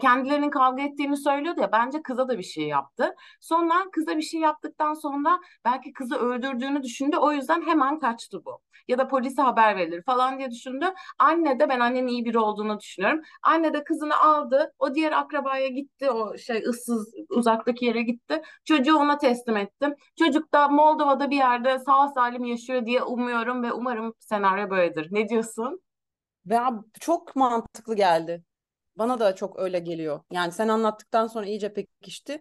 Kendilerinin 0.00 0.50
kavga 0.50 0.82
ettiğini 0.82 1.16
söylüyordu 1.16 1.60
ya 1.60 1.72
bence 1.72 2.02
kıza 2.02 2.28
da 2.28 2.38
bir 2.38 2.42
şey 2.42 2.68
yaptı. 2.68 3.14
Sonra 3.40 3.74
kıza 3.92 4.16
bir 4.16 4.22
şey 4.22 4.40
yaptıktan 4.40 4.94
sonra 4.94 5.40
belki 5.64 5.92
kızı 5.92 6.16
öldürdüğünü 6.16 6.82
düşündü. 6.82 7.16
O 7.16 7.32
yüzden 7.32 7.62
hemen 7.66 7.98
kaçtı 7.98 8.44
bu. 8.44 8.60
Ya 8.88 8.98
da 8.98 9.08
polise 9.08 9.42
haber 9.42 9.76
verilir 9.76 10.02
falan 10.02 10.38
diye 10.38 10.50
düşündü. 10.50 10.86
Anne 11.18 11.60
de 11.60 11.68
ben 11.68 11.80
annenin 11.80 12.06
iyi 12.08 12.24
biri 12.24 12.38
olduğunu 12.38 12.80
düşünüyorum. 12.80 13.20
Anne 13.42 13.72
de 13.74 13.84
kızını 13.84 14.16
aldı. 14.20 14.72
O 14.78 14.94
diğer 14.94 15.12
akrabaya 15.12 15.68
gitti. 15.68 16.10
O 16.10 16.38
şey 16.38 16.62
ıssız 16.68 17.14
uzaktaki 17.30 17.84
yere 17.84 18.02
gitti. 18.02 18.42
Çocuğu 18.64 18.96
ona 18.96 19.18
teslim 19.18 19.56
ettim. 19.56 19.94
Çocuk 20.18 20.52
da 20.54 20.68
Moldova'da 20.68 21.30
bir 21.30 21.36
yerde 21.36 21.78
sağ 21.78 22.08
salim 22.08 22.44
yaşıyor 22.44 22.86
diye 22.86 23.02
umuyorum 23.02 23.62
ve 23.62 23.72
umarım 23.72 24.14
senaryo 24.18 24.70
böyledir. 24.70 25.08
Ne 25.10 25.28
diyorsun? 25.28 25.80
Ab- 26.50 26.84
çok 27.00 27.36
mantıklı 27.36 27.96
geldi. 27.96 28.44
Bana 28.98 29.18
da 29.20 29.34
çok 29.34 29.58
öyle 29.58 29.78
geliyor. 29.78 30.20
Yani 30.32 30.52
sen 30.52 30.68
anlattıktan 30.68 31.26
sonra 31.26 31.46
iyice 31.46 31.72
pekişti. 31.72 32.32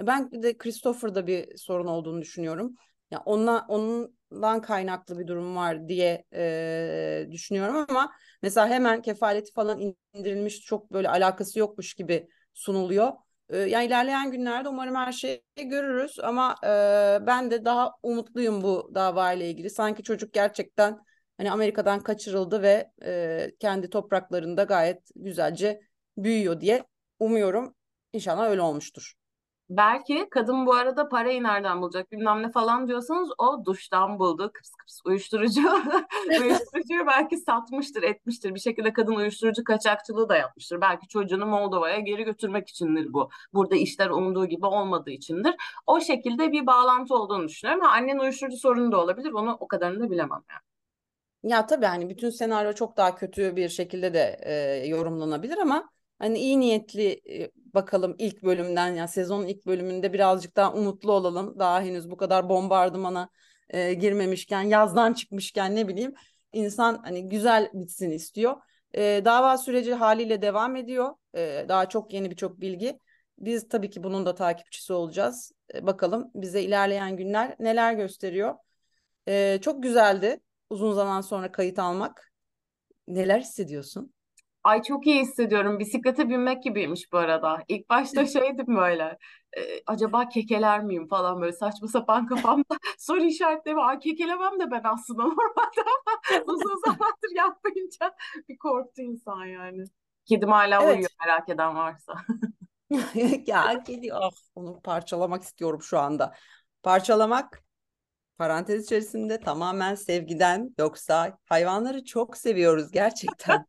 E, 0.00 0.06
Ben 0.06 0.42
de 0.42 0.58
Christopher'da 0.58 1.26
bir 1.26 1.56
sorun 1.56 1.86
olduğunu 1.86 2.22
düşünüyorum. 2.22 2.74
Ya 3.10 3.22
onunla, 3.26 3.66
ondan 3.68 4.60
kaynaklı 4.62 5.18
bir 5.18 5.26
durum 5.26 5.56
var 5.56 5.88
diye 5.88 6.24
e, 6.34 7.26
düşünüyorum 7.30 7.86
ama 7.88 8.12
mesela 8.42 8.68
hemen 8.68 9.02
kefaleti 9.02 9.52
falan 9.52 9.94
indirilmiş 10.14 10.60
çok 10.60 10.92
böyle 10.92 11.08
alakası 11.08 11.58
yokmuş 11.58 11.94
gibi 11.94 12.28
sunuluyor. 12.54 13.12
E, 13.48 13.58
yani 13.58 13.86
ilerleyen 13.86 14.30
günlerde 14.30 14.68
umarım 14.68 14.94
her 14.94 15.12
şeyi 15.12 15.42
görürüz 15.56 16.18
ama 16.22 16.54
e, 16.64 16.68
ben 17.26 17.50
de 17.50 17.64
daha 17.64 17.92
umutluyum 18.02 18.62
bu 18.62 18.90
davayla 18.94 19.46
ilgili. 19.46 19.70
Sanki 19.70 20.02
çocuk 20.02 20.32
gerçekten 20.32 20.98
hani 21.36 21.50
Amerika'dan 21.52 22.00
kaçırıldı 22.00 22.62
ve 22.62 22.90
e, 23.04 23.50
kendi 23.60 23.90
topraklarında 23.90 24.62
gayet 24.64 25.02
güzelce 25.16 25.80
büyüyor 26.16 26.60
diye 26.60 26.84
umuyorum. 27.20 27.74
İnşallah 28.12 28.50
öyle 28.50 28.62
olmuştur. 28.62 29.14
Belki 29.70 30.28
kadın 30.30 30.66
bu 30.66 30.74
arada 30.74 31.08
parayı 31.08 31.42
nereden 31.42 31.82
bulacak 31.82 32.12
bilmem 32.12 32.42
ne 32.42 32.50
falan 32.50 32.88
diyorsanız 32.88 33.30
o 33.38 33.64
duştan 33.64 34.18
buldu. 34.18 34.50
Kıps 34.54 34.70
kıps 34.70 35.00
uyuşturucu. 35.04 35.60
Uyuşturucuyu 36.40 37.06
belki 37.06 37.36
satmıştır, 37.36 38.02
etmiştir. 38.02 38.54
Bir 38.54 38.60
şekilde 38.60 38.92
kadın 38.92 39.14
uyuşturucu 39.14 39.64
kaçakçılığı 39.64 40.28
da 40.28 40.36
yapmıştır. 40.36 40.80
Belki 40.80 41.08
çocuğunu 41.08 41.46
Moldova'ya 41.46 41.98
geri 42.00 42.24
götürmek 42.24 42.68
içindir 42.68 43.12
bu. 43.12 43.30
Burada 43.54 43.76
işler 43.76 44.10
umduğu 44.10 44.46
gibi 44.46 44.66
olmadığı 44.66 45.10
içindir. 45.10 45.54
O 45.86 46.00
şekilde 46.00 46.52
bir 46.52 46.66
bağlantı 46.66 47.14
olduğunu 47.14 47.48
düşünüyorum. 47.48 47.84
Ha, 47.84 47.92
annen 47.92 48.18
uyuşturucu 48.18 48.56
sorunu 48.56 48.92
da 48.92 49.00
olabilir. 49.00 49.32
Onu 49.32 49.56
o 49.60 49.68
kadarını 49.68 50.00
da 50.00 50.10
bilemem 50.10 50.42
yani. 50.50 50.62
Ya 51.52 51.66
tabii 51.66 51.86
hani 51.86 52.10
bütün 52.10 52.30
senaryo 52.30 52.72
çok 52.72 52.96
daha 52.96 53.14
kötü 53.14 53.56
bir 53.56 53.68
şekilde 53.68 54.14
de 54.14 54.40
e, 54.42 54.86
yorumlanabilir 54.86 55.58
ama 55.58 55.90
hani 56.18 56.38
iyi 56.38 56.60
niyetli 56.60 57.20
bakalım 57.74 58.14
ilk 58.18 58.42
bölümden 58.42 58.94
ya 58.94 59.08
sezonun 59.08 59.46
ilk 59.46 59.66
bölümünde 59.66 60.12
birazcık 60.12 60.56
daha 60.56 60.74
umutlu 60.74 61.12
olalım. 61.12 61.58
Daha 61.58 61.80
henüz 61.82 62.10
bu 62.10 62.16
kadar 62.16 62.48
bombardımana 62.48 63.28
e, 63.70 63.94
girmemişken 63.94 64.62
yazdan 64.62 65.12
çıkmışken 65.12 65.76
ne 65.76 65.88
bileyim 65.88 66.14
insan 66.52 67.00
hani 67.04 67.28
güzel 67.28 67.70
bitsin 67.74 68.10
istiyor. 68.10 68.56
E, 68.94 69.22
dava 69.24 69.58
süreci 69.58 69.94
haliyle 69.94 70.42
devam 70.42 70.76
ediyor. 70.76 71.14
E, 71.34 71.66
daha 71.68 71.88
çok 71.88 72.12
yeni 72.12 72.30
birçok 72.30 72.60
bilgi. 72.60 72.98
Biz 73.38 73.68
tabii 73.68 73.90
ki 73.90 74.02
bunun 74.02 74.26
da 74.26 74.34
takipçisi 74.34 74.92
olacağız. 74.92 75.52
E, 75.74 75.86
bakalım 75.86 76.30
bize 76.34 76.62
ilerleyen 76.62 77.16
günler 77.16 77.56
neler 77.58 77.94
gösteriyor. 77.94 78.54
E, 79.28 79.58
çok 79.62 79.82
güzeldi 79.82 80.40
uzun 80.70 80.92
zaman 80.92 81.20
sonra 81.20 81.52
kayıt 81.52 81.78
almak. 81.78 82.32
Neler 83.08 83.40
hissediyorsun? 83.40 84.13
Ay 84.64 84.82
çok 84.82 85.06
iyi 85.06 85.20
hissediyorum. 85.20 85.78
Bisiklete 85.78 86.28
binmek 86.28 86.62
gibiymiş 86.62 87.12
bu 87.12 87.18
arada. 87.18 87.62
İlk 87.68 87.90
başta 87.90 88.26
şeydim 88.26 88.76
böyle. 88.76 89.18
e, 89.56 89.60
acaba 89.86 90.28
kekeler 90.28 90.82
miyim 90.84 91.08
falan 91.08 91.40
böyle 91.40 91.52
saçma 91.52 91.88
sapan 91.88 92.26
kafamda 92.28 92.76
soru 92.98 93.22
işaretleri 93.24 93.76
var. 93.76 93.88
Ay, 93.88 93.98
kekelemem 93.98 94.60
de 94.60 94.70
ben 94.70 94.82
aslında 94.84 95.22
normalde 95.24 95.80
ama 95.80 96.42
uzun 96.46 96.80
zamandır 96.86 97.30
yapmayınca 97.36 98.14
bir 98.48 98.58
korktu 98.58 99.02
insan 99.02 99.44
yani. 99.46 99.84
Kedim 100.24 100.48
hala 100.48 100.84
uyuyor 100.86 101.10
Evet. 101.10 101.16
merak 101.26 101.48
eden 101.48 101.76
varsa. 101.76 102.14
Ya 103.46 103.82
kedi 103.82 104.14
ah 104.14 104.30
onu 104.54 104.80
parçalamak 104.82 105.42
istiyorum 105.42 105.82
şu 105.82 105.98
anda. 105.98 106.34
Parçalamak 106.82 107.62
parantez 108.38 108.84
içerisinde 108.84 109.40
tamamen 109.40 109.94
sevgiden 109.94 110.74
yoksa 110.78 111.38
hayvanları 111.46 112.04
çok 112.04 112.36
seviyoruz 112.36 112.92
gerçekten. 112.92 113.66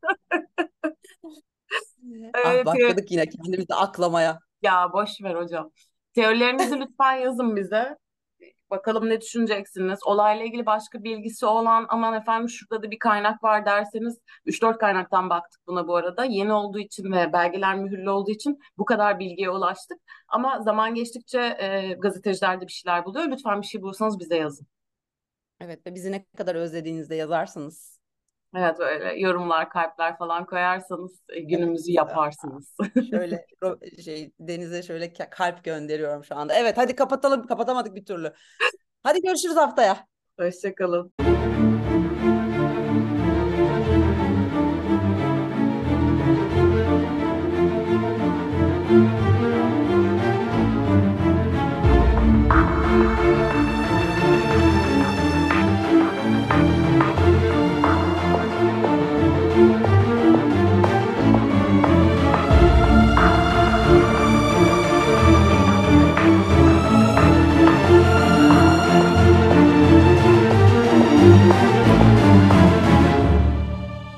Ah 2.44 2.54
Evet, 2.54 2.66
evet. 2.66 2.66
başladık 2.66 3.10
yine 3.10 3.28
kendimizi 3.28 3.74
aklamaya. 3.74 4.38
Ya 4.62 4.92
boş 4.92 5.10
ver 5.22 5.34
hocam. 5.34 5.70
Teorilerinizi 6.14 6.76
lütfen 6.80 7.12
yazın 7.12 7.56
bize. 7.56 7.96
Bakalım 8.70 9.08
ne 9.08 9.20
düşüneceksiniz? 9.20 9.98
Olayla 10.06 10.44
ilgili 10.44 10.66
başka 10.66 11.04
bilgisi 11.04 11.46
olan 11.46 11.86
aman 11.88 12.14
efendim 12.14 12.48
şurada 12.48 12.82
da 12.82 12.90
bir 12.90 12.98
kaynak 12.98 13.44
var 13.44 13.66
derseniz 13.66 14.18
üç 14.46 14.62
dört 14.62 14.78
kaynaktan 14.78 15.30
baktık 15.30 15.60
buna 15.66 15.88
bu 15.88 15.96
arada. 15.96 16.24
Yeni 16.24 16.52
olduğu 16.52 16.78
için 16.78 17.12
ve 17.12 17.32
belgeler 17.32 17.76
mühürlü 17.78 18.10
olduğu 18.10 18.30
için 18.30 18.58
bu 18.78 18.84
kadar 18.84 19.18
bilgiye 19.18 19.50
ulaştık. 19.50 19.98
Ama 20.28 20.62
zaman 20.62 20.94
geçtikçe 20.94 21.40
e, 21.58 21.92
gazeteciler 21.98 22.60
de 22.60 22.66
bir 22.66 22.72
şeyler 22.72 23.04
buluyor. 23.04 23.28
Lütfen 23.28 23.62
bir 23.62 23.66
şey 23.66 23.82
bulursanız 23.82 24.18
bize 24.20 24.36
yazın. 24.36 24.66
Evet 25.60 25.86
ve 25.86 25.94
bizi 25.94 26.12
ne 26.12 26.24
kadar 26.24 26.54
özlediğinizde 26.54 27.14
yazarsanız. 27.14 27.95
Evet 28.58 28.78
böyle 28.78 29.20
yorumlar, 29.20 29.70
kalpler 29.70 30.18
falan 30.18 30.46
koyarsanız 30.46 31.20
e, 31.28 31.40
günümüzü 31.40 31.92
yaparsınız. 31.92 32.76
Şöyle 33.10 33.46
şey 34.04 34.32
denize 34.40 34.82
şöyle 34.82 35.06
ka- 35.06 35.30
kalp 35.30 35.64
gönderiyorum 35.64 36.24
şu 36.24 36.36
anda. 36.36 36.54
Evet 36.54 36.78
hadi 36.78 36.96
kapatalım 36.96 37.46
kapatamadık 37.46 37.94
bir 37.94 38.04
türlü. 38.04 38.32
Hadi 39.02 39.22
görüşürüz 39.22 39.56
haftaya. 39.56 40.06
Hoşçakalın. 40.38 41.25